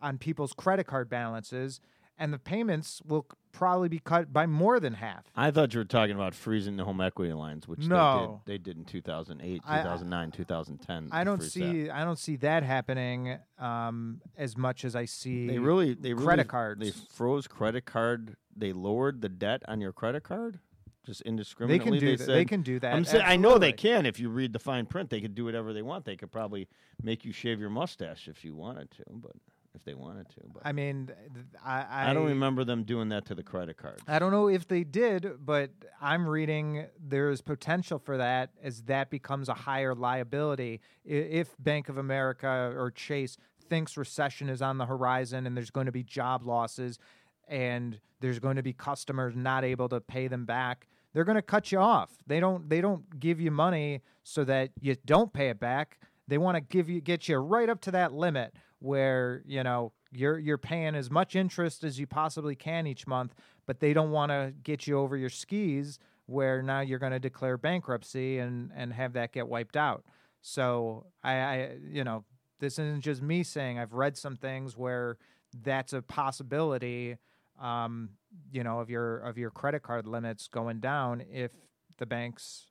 on 0.00 0.18
people's 0.18 0.52
credit 0.52 0.86
card 0.86 1.08
balances. 1.08 1.80
And 2.18 2.32
the 2.32 2.38
payments 2.38 3.00
will 3.06 3.26
probably 3.52 3.88
be 3.88 4.00
cut 4.00 4.32
by 4.32 4.46
more 4.46 4.80
than 4.80 4.94
half. 4.94 5.24
I 5.36 5.50
thought 5.50 5.72
you 5.72 5.78
were 5.80 5.84
talking 5.84 6.14
about 6.14 6.34
freezing 6.34 6.76
the 6.76 6.84
home 6.84 7.00
equity 7.00 7.32
lines, 7.32 7.66
which 7.68 7.86
No. 7.86 8.40
they 8.44 8.54
did. 8.58 8.64
They 8.66 8.70
did 8.72 8.76
in 8.78 8.84
2008, 8.84 9.62
I- 9.64 9.78
I- 9.78 9.82
2009, 9.82 10.30
2010. 10.32 11.08
I 11.12 11.22
don't 11.24 11.42
see 11.42 11.84
that. 11.84 11.94
I 11.96 12.04
don't 12.04 12.18
see 12.18 12.36
that 12.36 12.62
happening 12.64 13.38
um, 13.58 14.20
as 14.36 14.56
much 14.56 14.84
as 14.84 14.94
I 14.96 15.04
see 15.04 15.46
They 15.46 15.58
really, 15.58 15.94
they 15.94 16.12
really, 16.12 16.44
credit 16.44 16.80
They 16.80 16.90
froze 16.90 17.46
credit 17.46 17.84
card. 17.84 18.36
They 18.56 18.72
lowered 18.72 19.20
the 19.22 19.28
debt 19.28 19.62
on 19.68 19.80
your 19.80 19.92
credit 19.92 20.24
card, 20.24 20.58
just 21.06 21.20
indiscriminately, 21.22 21.78
They 21.78 21.84
can 21.84 22.00
do 22.00 22.16
that. 22.16 22.24
said, 22.24 22.34
They 22.36 22.44
can 22.44 22.62
do 22.62 22.80
that. 22.80 22.94
I'm 22.94 23.04
saying, 23.04 23.24
I 23.24 23.36
know 23.36 23.58
they 23.58 23.72
can. 23.72 24.06
If 24.06 24.18
you 24.18 24.28
read 24.28 24.52
the 24.52 24.58
fine 24.58 24.86
print, 24.86 25.10
they 25.10 25.20
could 25.20 25.34
do 25.36 25.44
whatever 25.44 25.72
they 25.72 25.82
want. 25.82 26.04
They 26.04 26.16
could 26.16 26.32
probably 26.32 26.68
make 27.02 27.24
you 27.24 27.32
shave 27.32 27.60
your 27.60 27.70
mustache 27.70 28.26
if 28.28 28.44
you 28.44 28.54
wanted 28.56 28.90
to, 28.92 29.04
but 29.12 29.32
if 29.78 29.84
they 29.84 29.94
wanted 29.94 30.28
to. 30.30 30.40
But 30.52 30.62
I 30.64 30.72
mean, 30.72 31.06
th- 31.06 31.46
I 31.64 31.82
I, 31.82 32.10
I, 32.10 32.14
don't 32.14 32.26
remember 32.26 32.64
them 32.64 32.84
doing 32.84 33.08
that 33.10 33.26
to 33.26 33.34
the 33.34 33.42
credit 33.42 33.76
cards. 33.76 34.02
I 34.06 34.18
don't 34.18 34.32
know 34.32 34.48
if 34.48 34.66
they 34.66 34.84
did, 34.84 35.44
but 35.44 35.70
I'm 36.00 36.26
reading 36.26 36.86
there's 37.00 37.40
potential 37.40 37.98
for 37.98 38.16
that 38.18 38.50
as 38.62 38.82
that 38.82 39.10
becomes 39.10 39.48
a 39.48 39.54
higher 39.54 39.94
liability. 39.94 40.80
I- 41.06 41.10
If 41.10 41.54
Bank 41.58 41.88
of 41.88 41.96
America 41.98 42.72
or 42.76 42.90
Chase 42.90 43.36
thinks 43.68 43.96
recession 43.96 44.48
is 44.48 44.62
on 44.62 44.78
the 44.78 44.86
horizon 44.86 45.46
and 45.46 45.56
there's 45.56 45.70
going 45.70 45.86
to 45.86 45.92
be 45.92 46.02
job 46.02 46.44
losses 46.44 46.98
and 47.46 48.00
there's 48.20 48.38
going 48.38 48.56
to 48.56 48.62
be 48.62 48.72
customers 48.72 49.34
not 49.36 49.64
able 49.64 49.88
to 49.90 50.00
pay 50.00 50.26
them 50.28 50.44
back, 50.44 50.88
they're 51.12 51.24
going 51.24 51.36
to 51.36 51.42
cut 51.42 51.70
you 51.72 51.78
off. 51.78 52.10
They 52.26 52.40
don't 52.40 52.68
they 52.68 52.80
don't 52.80 53.18
give 53.20 53.40
you 53.40 53.50
money 53.50 54.02
so 54.22 54.44
that 54.44 54.70
you 54.80 54.96
don't 55.06 55.32
pay 55.32 55.48
it 55.48 55.60
back. 55.60 55.98
They 56.28 56.38
want 56.38 56.56
to 56.56 56.60
give 56.60 56.88
you 56.88 57.00
get 57.00 57.28
you 57.28 57.38
right 57.38 57.68
up 57.68 57.80
to 57.82 57.90
that 57.92 58.12
limit 58.12 58.54
where, 58.78 59.42
you 59.46 59.62
know, 59.62 59.92
you're 60.12 60.38
you're 60.38 60.58
paying 60.58 60.94
as 60.94 61.10
much 61.10 61.34
interest 61.34 61.82
as 61.82 61.98
you 61.98 62.06
possibly 62.06 62.54
can 62.54 62.86
each 62.86 63.06
month, 63.06 63.34
but 63.66 63.80
they 63.80 63.92
don't 63.92 64.10
want 64.10 64.30
to 64.30 64.52
get 64.62 64.86
you 64.86 64.98
over 64.98 65.16
your 65.16 65.30
skis 65.30 65.98
where 66.26 66.62
now 66.62 66.80
you're 66.80 66.98
going 66.98 67.12
to 67.12 67.18
declare 67.18 67.58
bankruptcy 67.58 68.38
and 68.38 68.70
and 68.76 68.92
have 68.92 69.14
that 69.14 69.32
get 69.32 69.48
wiped 69.48 69.76
out. 69.76 70.04
So 70.40 71.06
I, 71.24 71.32
I 71.32 71.76
you 71.90 72.04
know, 72.04 72.24
this 72.60 72.74
isn't 72.74 73.00
just 73.00 73.22
me 73.22 73.42
saying 73.42 73.78
I've 73.78 73.94
read 73.94 74.16
some 74.16 74.36
things 74.36 74.76
where 74.76 75.16
that's 75.62 75.92
a 75.94 76.02
possibility 76.02 77.16
um, 77.60 78.10
you 78.52 78.62
know, 78.62 78.80
of 78.80 78.90
your 78.90 79.18
of 79.18 79.38
your 79.38 79.50
credit 79.50 79.82
card 79.82 80.06
limits 80.06 80.48
going 80.48 80.80
down 80.80 81.24
if 81.32 81.50
the 81.98 82.06
banks 82.06 82.66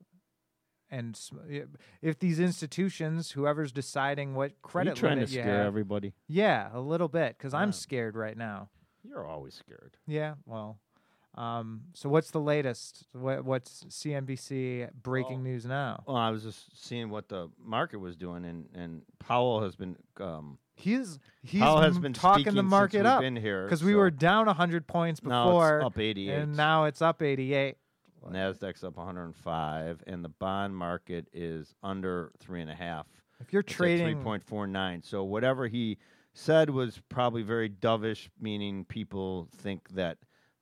and 0.90 1.20
if 2.02 2.20
these 2.20 2.40
institutions, 2.40 3.32
whoever's 3.32 3.72
deciding 3.72 4.36
what 4.36 4.46
Are 4.46 4.48
you 4.50 4.56
credit 4.62 4.96
trying 4.96 5.12
to 5.12 5.16
limit 5.22 5.30
you 5.32 5.42
scare 5.42 5.58
have, 5.58 5.66
everybody? 5.66 6.14
yeah, 6.28 6.70
a 6.74 6.80
little 6.80 7.08
bit 7.08 7.38
because 7.38 7.54
I'm 7.54 7.72
scared 7.72 8.16
right 8.16 8.38
now. 8.38 8.70
You're 9.04 9.26
always 9.26 9.54
scared. 9.54 9.98
Yeah, 10.06 10.36
well, 10.46 10.80
um, 11.36 11.82
so 11.94 12.10
what's 12.10 12.32
the 12.32 12.40
latest? 12.42 13.06
What, 13.14 13.46
what's 13.46 13.84
CNBC 13.86 14.90
breaking 15.04 15.44
Well, 15.44 15.44
news 15.44 15.66
now? 15.66 16.04
Well, 16.08 16.16
I 16.18 16.30
was 16.32 16.44
just 16.44 16.86
seeing 16.86 17.10
what 17.10 17.30
the 17.30 17.50
market 17.64 18.00
was 18.00 18.16
doing, 18.16 18.44
and, 18.44 18.68
and 18.74 19.04
Powell 19.20 19.62
has 19.62 19.76
been 19.76 19.98
um, 20.20 20.58
He's 20.76 21.18
he's 21.44 21.62
Powell 21.62 21.82
has 21.82 21.98
been 21.98 22.14
talking 22.14 22.54
the 22.54 22.62
market 22.64 23.06
up 23.06 23.24
in 23.24 23.36
here 23.36 23.64
because 23.64 23.84
we 23.84 23.96
were 23.96 24.12
down 24.12 24.46
100 24.46 24.86
points 24.88 25.24
now 25.24 25.46
before, 25.46 25.78
it's 25.78 25.86
up 25.86 25.98
88. 26.00 26.34
and 26.36 26.56
now 26.56 26.86
it's 26.86 27.02
up 27.02 27.22
88. 28.26 28.34
Nasdaq's 28.34 28.84
up 28.84 28.98
105, 28.98 30.04
and 30.08 30.24
the 30.24 30.30
bond 30.30 30.76
market 30.76 31.28
is 31.34 31.76
under 31.84 32.32
three 32.40 32.62
and 32.62 32.70
a 32.70 32.76
half. 32.76 33.08
If 33.40 33.54
you're 33.54 33.62
It's 33.62 33.74
trading, 33.74 34.24
3.49. 34.24 35.06
So 35.06 35.24
whatever 35.24 35.68
he 35.68 35.98
said 36.34 36.70
was 36.70 37.02
probably 37.10 37.44
very 37.44 37.70
dovish, 37.70 38.30
meaning 38.40 38.86
people 38.86 39.48
think 39.56 39.90
that 39.90 40.18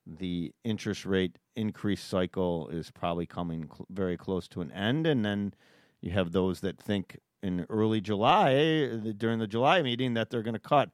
the 0.05 0.53
interest 0.63 1.05
rate 1.05 1.37
increase 1.55 2.01
cycle 2.01 2.69
is 2.69 2.91
probably 2.91 3.25
coming 3.25 3.69
cl- 3.73 3.87
very 3.89 4.17
close 4.17 4.47
to 4.49 4.61
an 4.61 4.71
end, 4.71 5.07
and 5.07 5.25
then 5.25 5.53
you 6.01 6.11
have 6.11 6.31
those 6.31 6.59
that 6.61 6.77
think 6.77 7.19
in 7.41 7.65
early 7.69 8.01
July 8.01 8.53
eh, 8.53 9.11
during 9.17 9.39
the 9.39 9.47
July 9.47 9.81
meeting 9.81 10.13
that 10.13 10.29
they're 10.29 10.43
going 10.43 10.53
to 10.53 10.59
cut. 10.59 10.89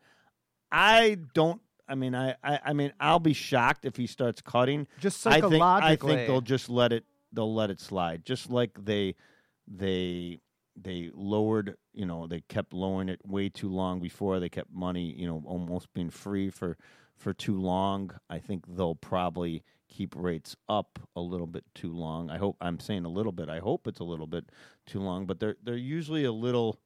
I 0.71 1.17
don't. 1.33 1.61
I 1.91 1.95
mean, 1.95 2.15
I, 2.15 2.35
I, 2.41 2.59
I 2.67 2.73
mean, 2.73 2.93
I'll 3.01 3.19
be 3.19 3.33
shocked 3.33 3.83
if 3.85 3.97
he 3.97 4.07
starts 4.07 4.41
cutting. 4.41 4.87
just 5.01 5.27
I 5.27 5.41
think 5.41 5.43
psychologically, 5.43 6.13
I 6.13 6.15
think 6.15 6.27
they'll 6.27 6.39
just 6.39 6.69
let 6.69 6.93
it 6.93 7.03
they'll 7.33 7.53
let 7.53 7.69
it 7.69 7.81
slide. 7.81 8.25
Just 8.25 8.49
like 8.49 8.71
they 8.85 9.15
they 9.67 10.39
they 10.81 11.11
lowered, 11.13 11.75
you 11.93 12.05
know, 12.05 12.27
they 12.27 12.41
kept 12.47 12.73
lowering 12.73 13.09
it 13.09 13.19
way 13.25 13.49
too 13.49 13.69
long 13.69 13.99
before. 13.99 14.39
They 14.39 14.47
kept 14.47 14.71
money, 14.71 15.13
you 15.17 15.27
know, 15.27 15.43
almost 15.45 15.93
being 15.93 16.09
free 16.09 16.49
for 16.49 16.77
for 17.17 17.33
too 17.33 17.59
long. 17.59 18.11
I 18.29 18.39
think 18.39 18.63
they'll 18.67 18.95
probably 18.95 19.63
keep 19.89 20.15
rates 20.15 20.55
up 20.69 20.97
a 21.17 21.21
little 21.21 21.45
bit 21.45 21.65
too 21.75 21.93
long. 21.93 22.29
I 22.29 22.37
hope 22.37 22.55
I'm 22.61 22.79
saying 22.79 23.03
a 23.03 23.09
little 23.09 23.33
bit. 23.33 23.49
I 23.49 23.59
hope 23.59 23.85
it's 23.85 23.99
a 23.99 24.05
little 24.05 24.27
bit 24.27 24.45
too 24.85 25.01
long, 25.01 25.25
but 25.25 25.41
they're 25.41 25.57
they're 25.61 25.75
usually 25.75 26.23
a 26.23 26.31
little 26.31 26.79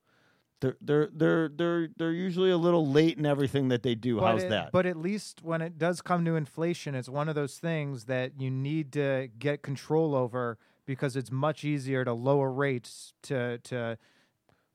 they're 0.61 0.75
they're 0.81 1.09
they're 1.13 1.49
they're 1.49 1.87
they're 1.97 2.11
usually 2.11 2.49
a 2.51 2.57
little 2.57 2.87
late 2.87 3.17
in 3.17 3.25
everything 3.25 3.67
that 3.69 3.83
they 3.83 3.95
do. 3.95 4.19
But 4.19 4.25
How's 4.31 4.43
it- 4.43 4.49
that? 4.49 4.71
But 4.71 4.85
at 4.85 4.97
least 4.97 5.41
when 5.43 5.61
it 5.61 5.77
does 5.77 6.01
come 6.01 6.25
to 6.25 6.35
inflation, 6.35 6.95
it's 6.95 7.09
one 7.09 7.27
of 7.29 7.35
those 7.35 7.57
things 7.57 8.05
that 8.05 8.39
you 8.39 8.49
need 8.49 8.91
to 8.93 9.29
get 9.37 9.61
control 9.61 10.15
over 10.15 10.57
because 10.85 11.15
it's 11.15 11.31
much 11.31 11.63
easier 11.63 12.05
to 12.05 12.13
lower 12.13 12.51
rates 12.51 13.13
to 13.23 13.57
to 13.59 13.97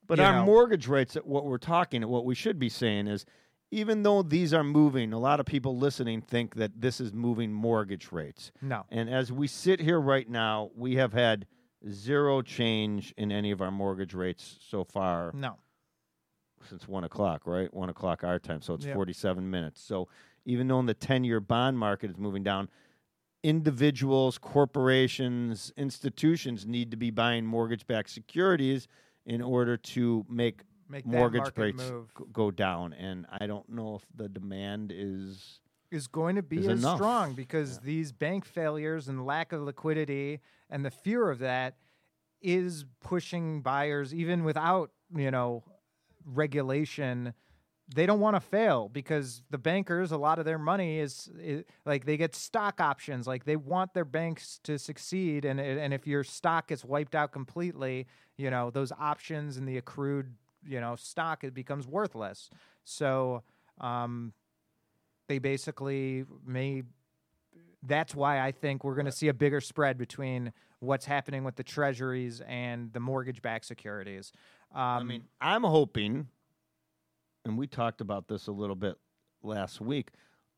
But 0.06 0.20
our 0.20 0.32
know. 0.40 0.44
mortgage 0.44 0.86
rates, 0.88 1.14
what 1.24 1.44
we're 1.46 1.58
talking, 1.58 2.06
what 2.08 2.24
we 2.24 2.34
should 2.34 2.58
be 2.58 2.68
saying 2.68 3.06
is, 3.06 3.24
even 3.70 4.02
though 4.02 4.22
these 4.22 4.52
are 4.52 4.64
moving, 4.64 5.12
a 5.12 5.18
lot 5.20 5.38
of 5.38 5.46
people 5.46 5.76
listening 5.78 6.20
think 6.20 6.56
that 6.56 6.80
this 6.80 7.00
is 7.00 7.12
moving 7.12 7.52
mortgage 7.52 8.10
rates. 8.10 8.50
No. 8.60 8.84
And 8.90 9.08
as 9.08 9.30
we 9.32 9.46
sit 9.46 9.80
here 9.80 10.00
right 10.00 10.28
now, 10.28 10.70
we 10.74 10.96
have 10.96 11.12
had 11.12 11.46
zero 11.88 12.42
change 12.42 13.14
in 13.16 13.30
any 13.30 13.52
of 13.52 13.62
our 13.62 13.70
mortgage 13.70 14.12
rates 14.12 14.58
so 14.68 14.82
far 14.84 15.30
No. 15.32 15.56
Since 16.68 16.86
one 16.88 17.04
o'clock, 17.04 17.42
right? 17.46 17.72
One 17.72 17.88
o'clock 17.88 18.24
our 18.24 18.38
time, 18.38 18.60
so 18.62 18.74
it's 18.74 18.84
Yep. 18.86 18.94
47 18.94 19.50
minutes. 19.50 19.80
So 19.80 20.08
even 20.44 20.68
though 20.68 20.80
in 20.80 20.86
the 20.86 20.94
10 20.94 21.24
year 21.24 21.40
bond 21.40 21.78
market 21.78 22.10
is 22.10 22.16
moving 22.18 22.42
down, 22.42 22.68
individuals, 23.42 24.38
corporations, 24.38 25.72
institutions 25.76 26.66
need 26.66 26.90
to 26.90 26.96
be 26.96 27.10
buying 27.10 27.46
mortgage 27.46 27.86
backed 27.86 28.10
securities 28.10 28.86
in 29.24 29.40
order 29.42 29.76
to 29.76 30.24
make 30.28 30.62
Make 30.88 31.06
mortgage 31.06 31.52
rates 31.56 31.78
move 31.78 32.12
go 32.32 32.50
down. 32.50 32.92
And 32.94 33.26
I 33.40 33.46
don't 33.46 33.68
know 33.68 33.94
if 33.96 34.02
the 34.14 34.28
demand 34.28 34.92
is. 34.94 35.60
is 35.92 36.06
going 36.08 36.36
to 36.36 36.42
be 36.42 36.58
as 36.58 36.66
enough. 36.66 36.96
strong 36.98 37.34
because 37.34 37.74
Yeah. 37.76 37.80
these 37.84 38.12
bank 38.12 38.44
failures 38.44 39.08
and 39.08 39.24
lack 39.24 39.52
of 39.52 39.62
liquidity 39.62 40.40
and 40.68 40.84
the 40.84 40.90
fear 40.90 41.30
of 41.30 41.38
that 41.38 41.76
is 42.42 42.84
pushing 43.00 43.60
buyers 43.62 44.12
even 44.14 44.44
without 44.44 44.90
you 45.14 45.30
know 45.30 45.62
regulation 46.24 47.34
they 47.92 48.06
don't 48.06 48.20
want 48.20 48.36
to 48.36 48.40
fail 48.40 48.88
because 48.88 49.42
the 49.50 49.58
bankers 49.58 50.12
a 50.12 50.16
lot 50.16 50.38
of 50.38 50.44
their 50.44 50.58
money 50.58 51.00
is, 51.00 51.28
is 51.40 51.64
like 51.84 52.04
they 52.04 52.16
get 52.16 52.34
stock 52.34 52.80
options 52.80 53.26
like 53.26 53.44
they 53.44 53.56
want 53.56 53.92
their 53.94 54.04
banks 54.04 54.60
to 54.62 54.78
succeed 54.78 55.44
and 55.44 55.60
and 55.60 55.92
if 55.92 56.06
your 56.06 56.22
stock 56.22 56.68
gets 56.68 56.84
wiped 56.84 57.14
out 57.14 57.32
completely 57.32 58.06
you 58.36 58.50
know 58.50 58.70
those 58.70 58.92
options 58.92 59.56
and 59.56 59.68
the 59.68 59.76
accrued 59.76 60.34
you 60.64 60.80
know 60.80 60.94
stock 60.94 61.42
it 61.42 61.52
becomes 61.52 61.86
worthless 61.86 62.48
so 62.84 63.42
um 63.80 64.32
they 65.28 65.38
basically 65.38 66.24
may 66.46 66.82
that's 67.82 68.14
why 68.14 68.40
I 68.40 68.52
think 68.52 68.84
we're 68.84 68.94
going 68.94 69.06
to 69.06 69.12
see 69.12 69.28
a 69.28 69.34
bigger 69.34 69.60
spread 69.60 69.96
between 69.96 70.52
what's 70.80 71.06
happening 71.06 71.44
with 71.44 71.56
the 71.56 71.62
treasuries 71.62 72.42
and 72.46 72.92
the 72.92 73.00
mortgage 73.00 73.42
backed 73.42 73.64
securities. 73.64 74.32
Um, 74.72 74.80
I 74.80 75.02
mean, 75.02 75.24
I'm 75.40 75.64
hoping, 75.64 76.28
and 77.44 77.58
we 77.58 77.66
talked 77.66 78.00
about 78.00 78.28
this 78.28 78.46
a 78.46 78.52
little 78.52 78.76
bit 78.76 78.96
last 79.42 79.80
week. 79.80 80.10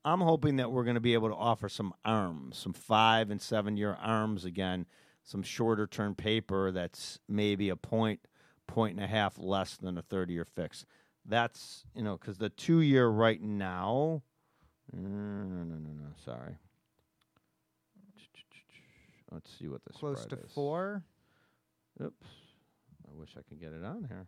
I'm 0.05 0.20
hoping 0.20 0.57
that 0.57 0.70
we're 0.72 0.85
going 0.85 0.96
to 0.96 1.01
be 1.01 1.14
able 1.14 1.29
to 1.29 1.37
offer 1.37 1.68
some 1.68 1.94
arms, 2.05 2.59
some 2.59 2.72
five 2.72 3.31
and 3.31 3.40
seven 3.40 3.77
year 3.77 3.96
arms 4.03 4.44
again, 4.44 4.87
some 5.22 5.42
shorter 5.42 5.87
term 5.87 6.14
paper 6.14 6.72
that's 6.72 7.20
maybe 7.29 7.68
a 7.68 7.77
point, 7.77 8.20
point 8.66 8.96
and 8.96 9.05
a 9.05 9.09
half 9.09 9.38
less 9.38 9.77
than 9.77 9.96
a 9.96 10.03
30 10.03 10.35
year 10.35 10.44
fix. 10.44 10.85
That's, 11.25 11.85
you 11.94 12.03
know, 12.03 12.18
because 12.18 12.38
the 12.38 12.51
two 12.51 12.81
year 12.81 13.07
right 13.07 13.40
now, 13.40 14.22
no, 14.92 15.09
no, 15.09 15.64
no, 15.64 15.79
no, 15.79 16.11
sorry. 16.25 16.57
Let's 19.31 19.51
see 19.59 19.68
what 19.68 19.81
this 19.87 19.96
close 19.96 20.27
to 20.27 20.37
is. 20.37 20.53
four. 20.53 21.05
Oops. 22.03 22.27
I 23.12 23.18
wish 23.18 23.31
I 23.38 23.42
could 23.42 23.61
get 23.61 23.72
it 23.72 23.85
on 23.85 24.05
here. 24.05 24.27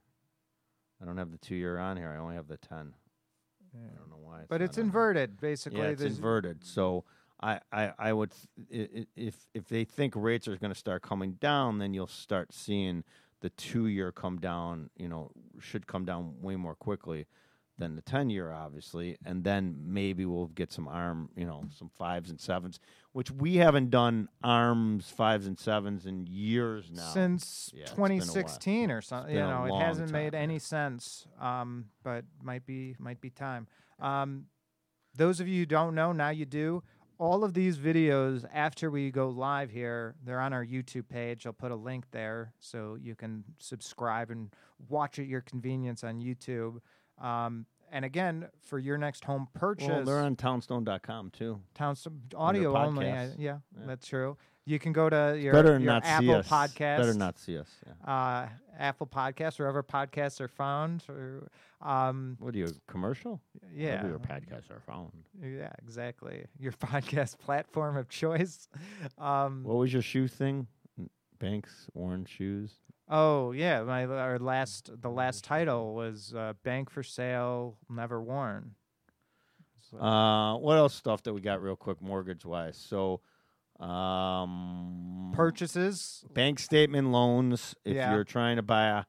I 1.00 1.04
don't 1.04 1.16
have 1.16 1.30
the 1.30 1.38
two 1.38 1.54
year 1.54 1.78
on 1.78 1.96
here. 1.96 2.10
I 2.10 2.20
only 2.20 2.34
have 2.36 2.48
the 2.48 2.56
10. 2.56 2.94
I 3.74 3.98
don't 3.98 4.10
know 4.10 4.18
why. 4.20 4.40
It's 4.40 4.48
But 4.48 4.62
it's 4.62 4.78
inverted, 4.78 5.40
basically. 5.40 5.80
Yeah, 5.80 5.88
it's 5.88 6.02
inverted. 6.02 6.64
So 6.64 7.04
I, 7.40 7.60
I, 7.72 7.92
I 7.98 8.12
would, 8.12 8.32
th- 8.70 9.08
if 9.16 9.34
if 9.52 9.68
they 9.68 9.84
think 9.84 10.14
rates 10.14 10.46
are 10.46 10.56
going 10.56 10.72
to 10.72 10.78
start 10.78 11.02
coming 11.02 11.32
down, 11.32 11.78
then 11.78 11.92
you'll 11.92 12.06
start 12.06 12.52
seeing 12.52 13.02
the 13.40 13.50
two 13.50 13.88
year 13.88 14.12
come 14.12 14.38
down. 14.38 14.90
You 14.96 15.08
know, 15.08 15.32
should 15.58 15.88
come 15.88 16.04
down 16.04 16.40
way 16.40 16.54
more 16.54 16.76
quickly 16.76 17.26
than 17.78 17.96
the 17.96 18.02
ten 18.02 18.30
year, 18.30 18.52
obviously, 18.52 19.16
and 19.24 19.42
then 19.42 19.76
maybe 19.84 20.24
we'll 20.24 20.46
get 20.46 20.72
some 20.72 20.86
arm, 20.88 21.28
you 21.36 21.44
know, 21.44 21.64
some 21.76 21.88
fives 21.88 22.30
and 22.30 22.40
sevens, 22.40 22.78
which 23.12 23.30
we 23.30 23.56
haven't 23.56 23.90
done 23.90 24.28
arms 24.42 25.10
fives 25.10 25.46
and 25.46 25.58
sevens 25.58 26.06
in 26.06 26.26
years 26.26 26.90
now. 26.92 27.02
since 27.12 27.70
Yeah, 27.74 27.82
it's 27.82 27.92
been 27.92 27.98
a 27.98 28.02
while. 28.02 28.18
2016 28.18 28.90
or 28.90 29.02
something. 29.02 29.34
You 29.34 29.40
know, 29.40 29.64
it 29.64 29.80
hasn't 29.80 30.10
made 30.10 30.34
any 30.34 30.58
sense. 30.58 31.26
Um, 31.40 31.86
but 32.02 32.24
might 32.42 32.64
be 32.66 32.94
might 32.98 33.20
be 33.20 33.30
time. 33.30 33.66
Um, 34.00 34.46
those 35.16 35.40
of 35.40 35.48
you 35.48 35.60
who 35.60 35.66
don't 35.66 35.94
know, 35.94 36.12
now 36.12 36.30
you 36.30 36.44
do. 36.44 36.82
All 37.18 37.44
of 37.44 37.54
these 37.54 37.78
videos 37.78 38.44
after 38.52 38.90
we 38.90 39.12
go 39.12 39.28
live 39.28 39.70
here, 39.70 40.16
they're 40.24 40.40
on 40.40 40.52
our 40.52 40.64
YouTube 40.66 41.08
page. 41.08 41.46
I'll 41.46 41.52
put 41.52 41.70
a 41.70 41.76
link 41.76 42.06
there 42.10 42.52
so 42.58 42.96
you 43.00 43.14
can 43.14 43.44
subscribe 43.58 44.30
and 44.30 44.52
watch 44.88 45.20
at 45.20 45.26
your 45.26 45.40
convenience 45.40 46.02
on 46.02 46.20
YouTube. 46.20 46.80
Um, 47.20 47.66
and 47.92 48.04
again, 48.04 48.48
for 48.62 48.78
your 48.78 48.98
next 48.98 49.24
home 49.24 49.48
purchase, 49.54 49.88
well, 49.88 50.04
they're 50.04 50.18
on 50.18 50.34
townstone.com 50.36 51.30
too. 51.30 51.60
Townstone 51.74 52.22
audio 52.34 52.76
only. 52.76 53.06
I, 53.10 53.26
yeah, 53.26 53.30
Yeah. 53.38 53.58
that's 53.86 54.06
true. 54.06 54.36
You 54.66 54.78
can 54.78 54.92
go 54.94 55.10
to 55.10 55.36
your, 55.38 55.52
Better 55.52 55.72
your 55.72 55.78
not 55.80 56.04
Apple 56.06 56.26
see 56.26 56.32
us. 56.34 56.48
Podcast 56.48 56.96
Better 56.98 57.14
not 57.14 57.38
see 57.38 57.58
us. 57.58 57.68
Yeah. 57.86 58.10
uh, 58.12 58.48
Apple 58.78 59.06
Podcasts, 59.06 59.58
wherever 59.58 59.82
podcasts 59.82 60.40
are 60.40 60.48
found. 60.48 61.04
Or, 61.08 61.46
um, 61.82 62.36
What 62.40 62.54
are 62.54 62.58
you 62.58 62.68
commercial? 62.88 63.40
yeah, 63.72 64.02
Wherever 64.02 64.08
your 64.08 64.18
podcasts 64.20 64.70
are 64.70 64.80
found. 64.80 65.12
yeah, 65.40 65.70
exactly. 65.82 66.46
Your 66.58 66.72
podcast 66.80 67.38
platform 67.38 67.96
of 67.98 68.08
choice. 68.08 68.68
Um, 69.18 69.62
What 69.64 69.76
was 69.76 69.92
your 69.92 70.02
shoe 70.02 70.26
thing? 70.28 70.66
N- 71.44 71.50
Banks 71.52 71.86
worn 71.94 72.24
shoes. 72.24 72.72
oh 73.08 73.52
yeah, 73.52 73.82
my 73.82 74.04
our 74.06 74.38
last 74.38 74.90
the 75.00 75.10
last 75.10 75.44
title 75.44 75.94
was 75.94 76.34
uh, 76.34 76.54
"Bank 76.62 76.90
for 76.90 77.02
Sale, 77.02 77.76
Never 77.90 78.20
Worn." 78.22 78.74
So- 79.90 79.98
Uh, 79.98 80.56
what 80.58 80.76
else 80.78 80.94
stuff 80.94 81.22
that 81.24 81.34
we 81.34 81.40
got 81.40 81.62
real 81.62 81.76
quick 81.76 82.00
mortgage 82.00 82.44
wise? 82.44 82.76
So, 82.76 83.20
um, 83.78 85.32
Purchases. 85.34 86.24
bank 86.32 86.58
statement 86.58 87.08
loans. 87.10 87.74
If 87.84 87.94
Yeah. 87.96 88.14
you're 88.14 88.24
trying 88.24 88.56
to 88.56 88.62
buy 88.62 88.86
a, 88.86 89.04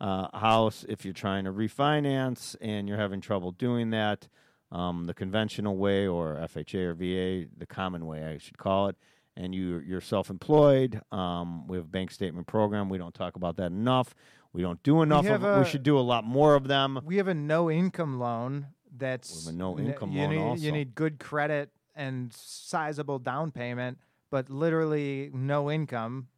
a 0.00 0.38
house, 0.38 0.84
if 0.88 1.04
you're 1.04 1.14
trying 1.14 1.44
to 1.44 1.52
refinance 1.52 2.56
and 2.60 2.88
you're 2.88 2.98
having 2.98 3.20
trouble 3.20 3.52
doing 3.52 3.90
that, 3.90 4.28
um, 4.70 5.04
the 5.06 5.14
conventional 5.14 5.76
way 5.76 6.06
or 6.06 6.36
FHA 6.36 6.80
or 6.84 6.94
VA, 6.94 7.46
the 7.56 7.66
common 7.66 8.06
way 8.06 8.24
I 8.24 8.38
should 8.38 8.58
call 8.58 8.88
it, 8.88 8.96
and 9.36 9.54
you 9.54 9.82
you're 9.86 10.00
self-employed, 10.00 11.00
um, 11.10 11.66
we 11.66 11.76
have 11.76 11.86
a 11.86 11.88
bank 11.88 12.10
statement 12.10 12.46
program. 12.46 12.88
We 12.88 12.98
don't 12.98 13.14
talk 13.14 13.36
about 13.36 13.56
that 13.56 13.66
enough. 13.72 14.14
We 14.52 14.62
don't 14.62 14.82
do 14.82 15.02
enough 15.02 15.24
have 15.24 15.44
of. 15.44 15.56
it. 15.56 15.64
we 15.64 15.70
should 15.70 15.82
do 15.82 15.98
a 15.98 16.00
lot 16.00 16.24
more 16.24 16.54
of 16.54 16.68
them. 16.68 17.00
We 17.04 17.16
have 17.16 17.28
a 17.28 17.34
no 17.34 17.70
income 17.70 18.18
loan 18.18 18.66
that's 18.96 19.46
We 19.46 19.46
have 19.46 19.54
a 19.54 19.58
no 19.58 19.78
income 19.78 20.12
you 20.12 20.20
loan 20.22 20.30
need, 20.30 20.38
also. 20.38 20.62
You 20.62 20.72
need 20.72 20.94
good 20.94 21.18
credit 21.18 21.70
and 21.94 22.32
sizable 22.32 23.18
down 23.18 23.50
payment, 23.50 23.98
but 24.30 24.50
literally 24.50 25.30
no 25.32 25.70
income, 25.70 26.28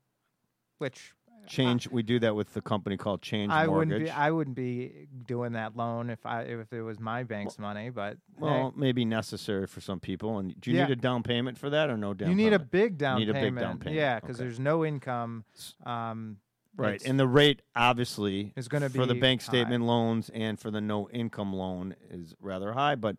which 0.79 1.13
Change. 1.47 1.89
we 1.91 2.03
do 2.03 2.19
that 2.21 2.35
with 2.35 2.53
the 2.55 2.61
company 2.61 2.97
called 2.97 3.23
Change 3.23 3.53
I 3.53 3.67
Mortgage. 3.67 3.91
wouldn't 3.91 4.05
be 4.07 4.11
I 4.11 4.31
wouldn't 4.31 4.57
be 4.57 5.07
doing 5.27 5.53
that 5.53 5.77
loan 5.77 6.11
if 6.11 6.25
I 6.27 6.43
if 6.43 6.73
it 6.73 6.83
was 6.83 6.99
my 7.01 7.23
bank's 7.23 7.59
money, 7.59 7.91
but 7.91 8.17
well, 8.39 8.73
maybe 8.77 9.05
necessary 9.05 9.67
for 9.67 9.81
some 9.81 10.01
people. 10.01 10.39
And 10.39 10.59
do 10.61 10.71
you 10.71 10.77
Yeah. 10.79 10.87
need 10.87 10.93
a 10.93 10.97
down 11.01 11.23
payment 11.23 11.59
for 11.59 11.71
that 11.71 11.91
or 11.91 11.97
no 11.97 12.15
down? 12.15 12.29
you 12.31 12.35
need 12.35 12.49
a 12.53 12.59
payment? 12.59 12.71
big 12.71 12.99
down 12.99 13.19
Need 13.21 13.31
a 13.31 13.33
big 13.33 13.43
payment. 13.43 13.67
down 13.67 13.79
payment, 13.79 13.97
Yeah, 13.97 14.21
because 14.21 14.37
okay. 14.37 14.45
there's 14.45 14.59
no 14.61 14.85
income. 14.85 15.45
Um, 15.85 16.39
right, 16.77 16.95
it's- 16.97 17.09
and 17.09 17.19
the 17.21 17.29
rate 17.29 17.63
obviously 17.77 18.53
is 18.57 18.69
gonna 18.69 18.89
be 18.91 18.99
for 18.99 19.07
the 19.07 19.15
be 19.15 19.21
bank 19.21 19.41
high. 19.43 19.47
statement 19.47 19.85
loans 19.85 20.29
and 20.31 20.59
for 20.59 20.71
the 20.71 20.81
no 20.81 21.09
income 21.11 21.53
loan 21.53 21.95
is 22.11 22.35
rather 22.41 22.73
high. 22.73 22.95
But 22.95 23.19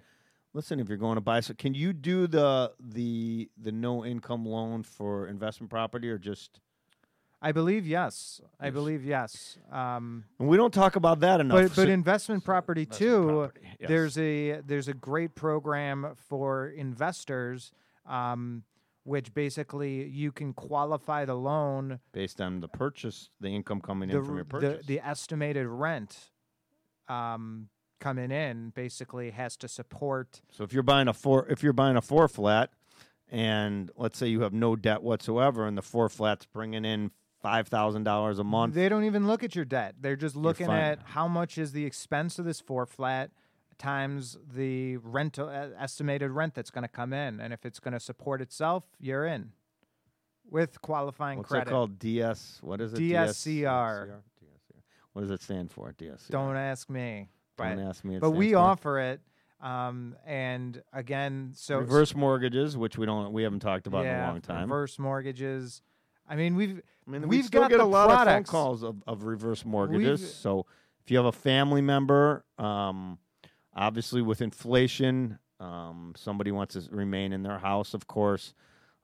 listen, 0.53 0.79
if 0.79 0.87
you're 0.89 0.97
going 0.97 1.15
to 1.15 1.21
buy, 1.21 1.39
so 1.41 1.53
can 1.53 1.73
you 1.73 1.93
do 1.93 2.27
the 2.27 2.73
the 2.79 3.49
the 3.57 3.71
no 3.71 4.05
income 4.05 4.45
loan 4.45 4.83
for 4.83 5.27
investment 5.27 5.69
property 5.69 6.09
or 6.09 6.17
just? 6.17 6.59
I 7.45 7.51
believe 7.51 7.85
yes. 7.85 8.41
I 8.59 8.71
believe 8.71 9.05
yes. 9.05 9.59
Um, 9.71 10.25
And 10.39 10.47
we 10.47 10.57
don't 10.57 10.73
talk 10.73 10.95
about 10.95 11.19
that 11.19 11.39
enough. 11.41 11.55
but 11.57 11.75
but 11.75 11.85
So- 11.87 11.91
investment 12.01 12.43
property 12.43 12.81
investment 12.81 13.11
too. 13.11 13.27
property, 13.27 13.61
yes. 13.79 13.87
There's 13.89 14.17
a 14.17 14.61
there's 14.61 14.87
a 14.87 14.93
great 14.95 15.35
program 15.35 16.15
for 16.27 16.67
investors, 16.67 17.71
um, 18.07 18.63
which 19.03 19.31
basically 19.35 20.07
you 20.07 20.31
can 20.31 20.53
qualify 20.53 21.23
the 21.25 21.35
loan 21.35 21.99
based 22.13 22.41
on 22.41 22.61
the 22.61 22.67
purchase, 22.67 23.29
the 23.39 23.49
income 23.49 23.79
coming 23.79 24.09
the, 24.09 24.17
in 24.17 24.25
from 24.25 24.35
your 24.37 24.43
the 24.45 24.49
purchase. 24.49 24.85
the 24.87 24.99
estimated 24.99 25.67
rent 25.67 26.31
um, 27.07 27.69
coming 27.99 28.31
in 28.31 28.71
basically 28.71 29.29
has 29.31 29.55
to 29.57 29.67
support. 29.67 30.41
So 30.51 30.63
if 30.63 30.73
you're 30.73 30.81
buying 30.83 31.07
a 31.07 31.13
four, 31.13 31.47
if 31.47 31.61
you're 31.61 31.73
buying 31.73 31.95
a 31.97 32.01
four 32.01 32.27
flat, 32.27 32.71
and 33.29 33.91
let's 33.95 34.17
say 34.17 34.27
you 34.27 34.41
have 34.41 34.53
no 34.53 34.75
debt 34.75 35.03
whatsoever, 35.03 35.67
and 35.67 35.77
the 35.77 35.81
four 35.83 36.09
flats 36.09 36.45
bringing 36.47 36.85
in 36.85 37.11
five 37.45 37.67
thousand 37.67 38.03
dollars 38.03 38.39
a 38.39 38.43
month, 38.43 38.73
They 38.73 38.89
don't 38.89 39.03
even 39.03 39.27
look 39.27 39.43
at 39.43 39.55
your 39.55 39.65
debt. 39.65 39.95
They're 40.01 40.15
just 40.15 40.35
looking 40.35 40.71
at 40.71 40.99
how 41.03 41.27
much 41.27 41.57
is 41.57 41.71
the 41.73 41.85
expense 41.85 42.39
of 42.39 42.45
this 42.45 42.59
four 42.59 42.85
flat 42.85 43.31
times 43.77 44.37
the 44.53 44.97
rental 44.97 45.49
uh, 45.49 45.67
estimated 45.77 46.31
rent 46.31 46.55
that's 46.55 46.71
going 46.71 46.83
to 46.83 46.87
come 46.89 47.13
in, 47.13 47.39
and 47.39 47.53
if 47.53 47.65
it's 47.65 47.79
going 47.79 47.93
to 47.93 47.99
support 47.99 48.41
itself, 48.41 48.83
you're 48.99 49.25
in 49.25 49.51
with 50.49 50.81
qualifying 50.81 51.37
what's 51.37 51.49
credit. 51.49 51.65
that 51.65 51.71
called? 51.71 51.99
DS. 51.99 52.59
What 52.61 52.81
is 52.81 52.93
it? 52.93 52.99
DSCR. 52.99 53.63
DSCR. 53.63 54.21
What 55.13 55.21
does 55.21 55.31
it 55.31 55.41
stand 55.41 55.71
for? 55.71 55.93
DSCR. 55.93 56.29
Don't 56.29 56.57
ask 56.57 56.89
me. 56.89 57.29
Don't 57.57 57.77
But, 57.77 57.83
ask 57.83 58.03
me. 58.03 58.19
But 58.19 58.31
we 58.31 58.51
for 58.51 58.57
offer 58.57 58.99
it. 58.99 59.21
Um, 59.61 60.15
and 60.25 60.81
again, 60.93 61.51
so 61.55 61.79
reverse 61.79 62.13
mortgages, 62.13 62.77
which 62.77 62.97
we 62.97 63.05
don't 63.05 63.31
we 63.31 63.43
haven't 63.43 63.61
talked 63.61 63.87
about 63.87 64.03
yeah, 64.03 64.23
in 64.23 64.23
a 64.23 64.31
long 64.31 64.41
time. 64.41 64.61
Reverse 64.63 64.99
mortgages. 64.99 65.81
I 66.27 66.35
mean, 66.35 66.55
we've 66.55 66.81
I 67.07 67.11
mean, 67.11 67.21
we've 67.23 67.29
we 67.29 67.43
still 67.43 67.61
got 67.61 67.69
get 67.69 67.77
the 67.77 67.83
a 67.83 67.85
lot 67.85 68.09
of 68.27 68.27
phone 68.27 68.43
calls 68.45 68.83
of, 68.83 69.03
of 69.07 69.23
reverse 69.23 69.63
mortgages. 69.65 70.21
We've- 70.21 70.31
So 70.33 70.65
if 71.03 71.11
you 71.11 71.17
have 71.17 71.25
a 71.27 71.31
family 71.31 71.81
member, 71.81 72.43
um, 72.57 73.19
obviously 73.75 74.21
with 74.21 74.41
inflation, 74.41 75.37
um, 75.59 76.13
somebody 76.17 76.51
wants 76.51 76.73
to 76.73 76.89
remain 76.95 77.31
in 77.31 77.43
their 77.43 77.59
house, 77.59 77.93
of 77.93 78.07
course, 78.07 78.53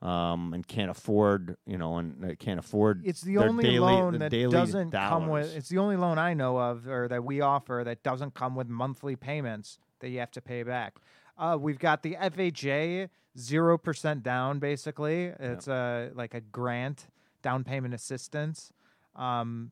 um, 0.01 0.53
and 0.55 0.67
can't 0.67 0.89
afford, 0.89 1.57
you 1.67 1.77
know, 1.77 1.97
and 1.97 2.37
can't 2.39 2.59
afford. 2.59 3.03
it's 3.05 3.21
the 3.21 3.35
their 3.35 3.47
only 3.49 3.63
daily- 3.63 3.79
loan 3.79 4.17
that 4.17 4.31
doesn't 4.51 4.89
come 4.91 5.27
with. 5.29 5.55
It's 5.55 5.69
the 5.69 5.77
only 5.77 5.95
loan 5.95 6.17
I 6.17 6.33
know 6.33 6.57
of, 6.57 6.87
or 6.87 7.07
that 7.07 7.23
we 7.23 7.39
offer 7.41 7.83
that 7.85 8.01
doesn't 8.01 8.33
come 8.33 8.55
with 8.55 8.67
monthly 8.67 9.15
payments 9.15 9.77
that 9.99 10.09
you 10.09 10.17
have 10.19 10.31
to 10.31 10.41
pay 10.41 10.63
back. 10.63 10.95
Uh, 11.37 11.55
we've 11.59 11.77
got 11.79 12.01
the 12.01 12.15
FHA 12.19 13.09
zero 13.37 13.77
percent 13.77 14.23
down. 14.23 14.57
Basically, 14.59 15.25
it's 15.39 15.67
a 15.67 16.09
like 16.15 16.33
a 16.33 16.41
grant 16.41 17.07
down 17.41 17.63
payment 17.63 17.93
assistance. 17.93 18.71
Um, 19.15 19.71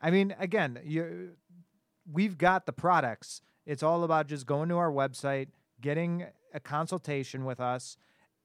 I 0.00 0.10
mean, 0.10 0.34
again, 0.38 0.78
you, 0.84 1.30
we've 2.10 2.36
got 2.36 2.66
the 2.66 2.72
products. 2.72 3.40
It's 3.66 3.82
all 3.82 4.04
about 4.04 4.26
just 4.26 4.46
going 4.46 4.68
to 4.68 4.76
our 4.76 4.90
website, 4.90 5.48
getting 5.80 6.26
a 6.52 6.60
consultation 6.60 7.44
with 7.44 7.60
us, 7.60 7.96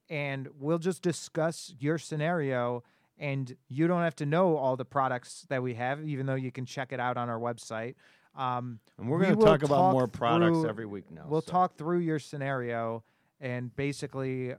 and 0.09 0.47
we'll 0.57 0.79
just 0.79 1.01
discuss 1.01 1.73
your 1.79 1.97
scenario. 1.97 2.83
And 3.17 3.53
you 3.67 3.87
don't 3.87 4.01
have 4.01 4.15
to 4.17 4.25
know 4.25 4.55
all 4.55 4.77
the 4.77 4.85
products 4.85 5.45
that 5.49 5.61
we 5.61 5.73
have, 5.73 6.01
even 6.01 6.25
though 6.25 6.35
you 6.35 6.53
can 6.53 6.65
check 6.65 6.93
it 6.93 7.01
out 7.01 7.17
on 7.17 7.29
our 7.29 7.37
website. 7.37 7.95
Um, 8.33 8.79
and 8.97 9.09
we're 9.09 9.19
going 9.19 9.31
to 9.31 9.37
will 9.37 9.45
talk 9.45 9.63
about 9.63 9.75
talk 9.75 9.91
more 9.91 10.07
products 10.07 10.59
through- 10.59 10.69
every 10.69 10.85
week 10.85 11.11
now. 11.11 11.25
we'll 11.27 11.41
so. 11.41 11.51
talk 11.51 11.75
through 11.75 11.99
your 11.99 12.19
scenario 12.19 13.03
and 13.41 13.75
basically 13.75 14.53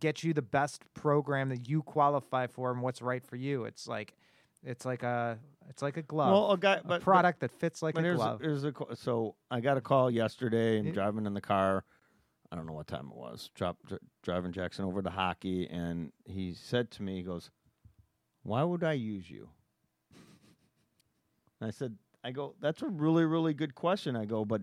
get 0.00 0.22
you 0.24 0.32
the 0.32 0.42
best 0.42 0.84
program 0.94 1.48
that 1.50 1.68
you 1.68 1.82
qualify 1.82 2.46
for 2.46 2.70
and 2.72 2.80
what's 2.82 3.02
right 3.02 3.24
for 3.24 3.36
you. 3.36 3.64
It's 3.64 3.86
like 3.86 4.14
it's 4.64 4.84
like 4.84 5.02
a 5.02 5.38
it's 5.68 5.82
like 5.82 5.96
a 5.96 6.02
glove. 6.02 6.30
Well, 6.32 6.52
a 6.52 6.58
guy, 6.58 6.74
a 6.74 6.76
but, 6.78 6.88
but- 6.88 7.00
product 7.02 7.40
that 7.40 7.50
fits 7.52 7.82
like 7.82 7.94
But 7.94 8.00
a 8.00 8.04
here's 8.04 8.16
glove. 8.16 8.40
here's 8.40 8.64
a, 8.64 8.72
so 8.94 9.34
I 9.50 9.60
got 9.60 9.76
a 9.76 9.80
call 9.80 10.10
yesterday. 10.10 10.78
I'm 10.78 10.86
It- 10.88 10.94
driving 10.94 11.26
in 11.26 11.34
the 11.34 11.40
car. 11.40 11.84
I 12.50 12.56
don't 12.56 12.66
know 12.66 12.74
what 12.74 12.86
time 12.86 13.08
it 13.10 13.16
was. 13.16 13.50
Drop, 13.54 13.78
dr- 13.86 14.00
driving 14.22 14.52
Jackson 14.52 14.84
over 14.84 15.00
to 15.00 15.08
hockey, 15.08 15.66
and 15.70 16.12
he 16.26 16.52
said 16.52 16.90
to 16.92 17.02
me, 17.02 17.16
he 17.16 17.22
goes, 17.22 17.50
"Why 18.42 18.62
would 18.62 18.84
I 18.84 18.92
use 18.92 19.30
you?" 19.30 19.48
And 21.60 21.68
I 21.68 21.70
said, 21.70 21.96
"I 22.24 22.30
go, 22.32 22.54
that's 22.60 22.82
a 22.82 22.88
really, 22.88 23.24
really 23.24 23.54
good 23.54 23.74
question." 23.74 24.16
I 24.16 24.24
go, 24.26 24.44
but 24.44 24.62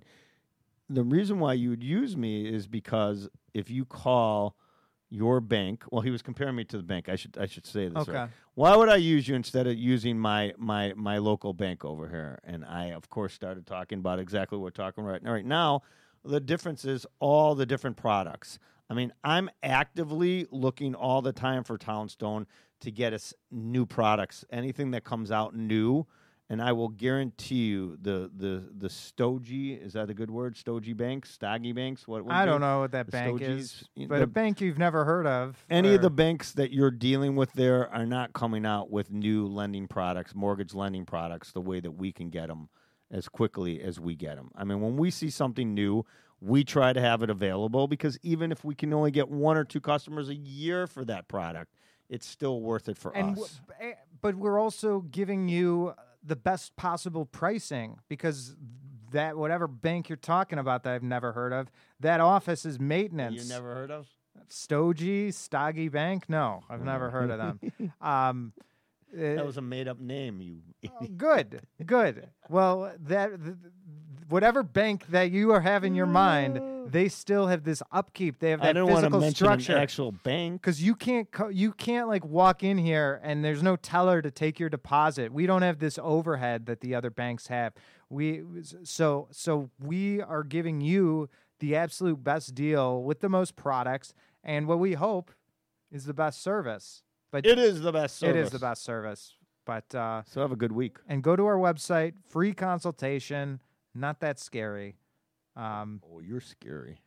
the 0.89 1.03
reason 1.03 1.39
why 1.39 1.53
you 1.53 1.69
would 1.71 1.83
use 1.83 2.15
me 2.17 2.47
is 2.47 2.67
because 2.67 3.29
if 3.53 3.69
you 3.69 3.85
call 3.85 4.55
your 5.09 5.41
bank, 5.41 5.83
well, 5.91 6.01
he 6.01 6.11
was 6.11 6.21
comparing 6.21 6.55
me 6.55 6.63
to 6.65 6.77
the 6.77 6.83
bank. 6.83 7.09
I 7.09 7.15
should, 7.15 7.37
I 7.37 7.45
should 7.45 7.65
say 7.65 7.87
this. 7.87 8.07
right. 8.07 8.09
okay. 8.09 8.27
Why 8.53 8.75
would 8.75 8.89
I 8.89 8.97
use 8.97 9.27
you 9.27 9.35
instead 9.35 9.67
of 9.67 9.75
using 9.75 10.19
my 10.19 10.53
my 10.57 10.93
my 10.95 11.17
local 11.17 11.53
bank 11.53 11.85
over 11.85 12.07
here? 12.07 12.39
And 12.43 12.65
I, 12.65 12.91
of 12.91 13.09
course, 13.09 13.33
started 13.33 13.65
talking 13.65 13.99
about 13.99 14.19
exactly 14.19 14.57
what 14.57 14.63
we're 14.63 14.69
talking 14.71 15.03
right 15.03 15.23
now. 15.23 15.31
Right 15.31 15.45
now, 15.45 15.81
the 16.23 16.39
difference 16.39 16.85
is 16.85 17.05
all 17.19 17.55
the 17.55 17.65
different 17.65 17.97
products. 17.97 18.59
I 18.89 18.93
mean, 18.95 19.13
I'm 19.23 19.49
actively 19.63 20.47
looking 20.51 20.95
all 20.95 21.21
the 21.21 21.31
time 21.31 21.63
for 21.63 21.77
Townstone 21.77 22.47
to 22.81 22.91
get 22.91 23.13
us 23.13 23.33
new 23.51 23.85
products, 23.85 24.45
anything 24.51 24.91
that 24.91 25.03
comes 25.03 25.31
out 25.31 25.55
new. 25.55 26.05
And 26.51 26.63
I 26.63 26.71
will 26.71 26.89
guarantee 26.89 27.67
you 27.67 27.97
the 28.01 28.31
the 28.35 28.63
the 28.75 28.89
Stogie 28.89 29.73
is 29.75 29.93
that 29.93 30.09
a 30.09 30.15
good 30.15 30.31
word? 30.31 30.57
Stogie 30.57 30.93
banks, 30.93 31.37
Stoggy 31.39 31.75
banks. 31.75 32.07
What? 32.07 32.25
what 32.25 32.33
I 32.33 32.43
do? 32.45 32.51
don't 32.51 32.61
know 32.61 32.79
what 32.79 32.91
that 32.93 33.05
the 33.05 33.11
bank 33.11 33.37
Stogies, 33.37 33.83
is, 33.95 34.07
but 34.07 34.17
the- 34.17 34.23
a 34.23 34.27
bank 34.27 34.59
you've 34.59 34.79
never 34.79 35.05
heard 35.05 35.27
of. 35.27 35.63
any 35.69 35.93
of 35.93 36.01
the 36.01 36.09
banks 36.09 36.53
that 36.53 36.71
you're 36.71 36.89
dealing 36.89 37.35
with 37.35 37.53
there 37.53 37.87
are 37.93 38.05
not 38.07 38.33
coming 38.33 38.65
out 38.65 38.89
with 38.89 39.11
new 39.11 39.45
lending 39.45 39.87
products, 39.87 40.33
mortgage 40.33 40.73
lending 40.73 41.05
products, 41.05 41.51
the 41.51 41.61
way 41.61 41.79
that 41.79 41.91
we 41.91 42.11
can 42.11 42.31
get 42.31 42.47
them 42.47 42.69
as 43.11 43.29
quickly 43.29 43.79
as 43.81 43.99
we 43.99 44.15
get 44.15 44.35
them. 44.35 44.49
I 44.55 44.63
mean, 44.63 44.81
when 44.81 44.97
we 44.97 45.11
see 45.11 45.29
something 45.29 45.75
new, 45.75 46.03
we 46.41 46.63
try 46.63 46.93
to 46.93 47.01
have 47.01 47.21
it 47.21 47.29
available 47.29 47.87
because 47.87 48.17
even 48.23 48.51
if 48.51 48.63
we 48.63 48.73
can 48.73 48.91
only 48.91 49.11
get 49.11 49.29
one 49.29 49.55
or 49.55 49.65
two 49.65 49.81
customers 49.81 50.29
a 50.29 50.35
year 50.35 50.87
for 50.87 51.05
that 51.05 51.27
product, 51.27 51.75
it's 52.09 52.25
still 52.25 52.59
worth 52.61 52.89
it 52.89 52.97
for 52.97 53.15
and 53.15 53.37
us. 53.37 53.59
w- 53.67 53.91
eh, 53.91 53.95
but 54.21 54.33
we're 54.35 54.57
also 54.59 55.01
giving 55.01 55.47
you 55.47 55.93
the 56.23 56.35
best 56.35 56.75
possible 56.75 57.25
pricing 57.25 57.97
because 58.07 58.55
that 59.11 59.37
whatever 59.37 59.67
bank 59.67 60.09
you're 60.09 60.15
talking 60.17 60.59
about 60.59 60.83
that 60.83 60.93
I've 60.93 61.03
never 61.03 61.31
heard 61.31 61.53
of, 61.53 61.71
that 61.99 62.19
office 62.19 62.65
is 62.65 62.79
maintenance. 62.79 63.35
you 63.41 63.49
never 63.49 63.73
heard 63.73 63.91
of? 63.91 64.07
Stogie, 64.47 65.29
Stoggy 65.29 65.91
Bank? 65.91 66.29
No, 66.29 66.63
I've 66.69 66.83
never 66.83 67.09
heard 67.09 67.29
of 67.31 67.37
them. 67.37 67.93
Um, 68.01 68.53
That 69.11 69.41
uh, 69.41 69.45
was 69.45 69.57
a 69.57 69.61
made 69.61 69.87
up 69.87 69.99
name, 69.99 70.39
you 70.41 70.57
oh, 71.01 71.05
good, 71.17 71.61
good. 71.85 72.29
Well, 72.49 72.93
that 73.05 73.43
th- 73.43 73.55
whatever 74.29 74.61
bank 74.63 75.07
that 75.07 75.31
you 75.31 75.51
are 75.51 75.61
have 75.61 75.83
in 75.83 75.95
your 75.95 76.05
mind, 76.05 76.61
they 76.91 77.07
still 77.09 77.47
have 77.47 77.63
this 77.63 77.81
upkeep. 77.91 78.39
They 78.39 78.51
have 78.51 78.59
that 78.61 78.69
I 78.69 78.73
that 78.73 78.79
didn't 78.79 78.89
want 78.91 78.97
to 79.05 79.07
physical 79.07 79.19
mention 79.21 79.35
structure. 79.35 79.75
an 79.75 79.81
actual 79.81 80.11
bank. 80.11 80.61
because 80.61 80.81
you 80.81 80.95
can't 80.95 81.31
co- 81.31 81.47
you 81.49 81.71
can't 81.71 82.07
like 82.07 82.25
walk 82.25 82.63
in 82.63 82.77
here 82.77 83.19
and 83.23 83.43
there's 83.43 83.63
no 83.63 83.75
teller 83.75 84.21
to 84.21 84.31
take 84.31 84.59
your 84.59 84.69
deposit. 84.69 85.31
We 85.33 85.45
don't 85.45 85.61
have 85.61 85.79
this 85.79 85.99
overhead 86.01 86.65
that 86.67 86.81
the 86.81 86.95
other 86.95 87.09
banks 87.09 87.47
have. 87.47 87.73
We 88.09 88.43
so 88.83 89.27
so 89.31 89.69
we 89.79 90.21
are 90.21 90.43
giving 90.43 90.81
you 90.81 91.29
the 91.59 91.75
absolute 91.75 92.23
best 92.23 92.55
deal 92.55 93.03
with 93.03 93.19
the 93.19 93.29
most 93.29 93.55
products 93.55 94.13
and 94.43 94.67
what 94.67 94.79
we 94.79 94.93
hope 94.93 95.31
is 95.91 96.05
the 96.05 96.13
best 96.13 96.41
service. 96.41 97.03
But 97.31 97.45
It 97.45 97.59
is 97.59 97.81
the 97.81 97.91
best 97.91 98.17
service. 98.17 98.35
it 98.35 98.39
is 98.39 98.49
the 98.51 98.59
best 98.59 98.83
service. 98.83 99.35
But 99.65 99.93
uh, 99.93 100.23
So 100.25 100.41
have 100.41 100.51
a 100.51 100.55
good 100.55 100.71
week. 100.71 100.97
and 101.07 101.21
go 101.21 101.35
to 101.35 101.45
our 101.45 101.57
website, 101.57 102.13
free 102.27 102.53
consultation. 102.53 103.59
Not 103.93 104.19
that 104.21 104.39
scary. 104.39 104.95
Um, 105.59 106.01
Oh, 106.09 106.19
you're 106.19 106.39
scary. 106.41 107.01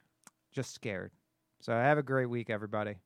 just 0.53 0.75
scared. 0.75 1.11
So 1.61 1.73
have 1.73 1.97
a 1.99 2.03
great 2.03 2.27
week, 2.27 2.51
everybody. 2.51 2.97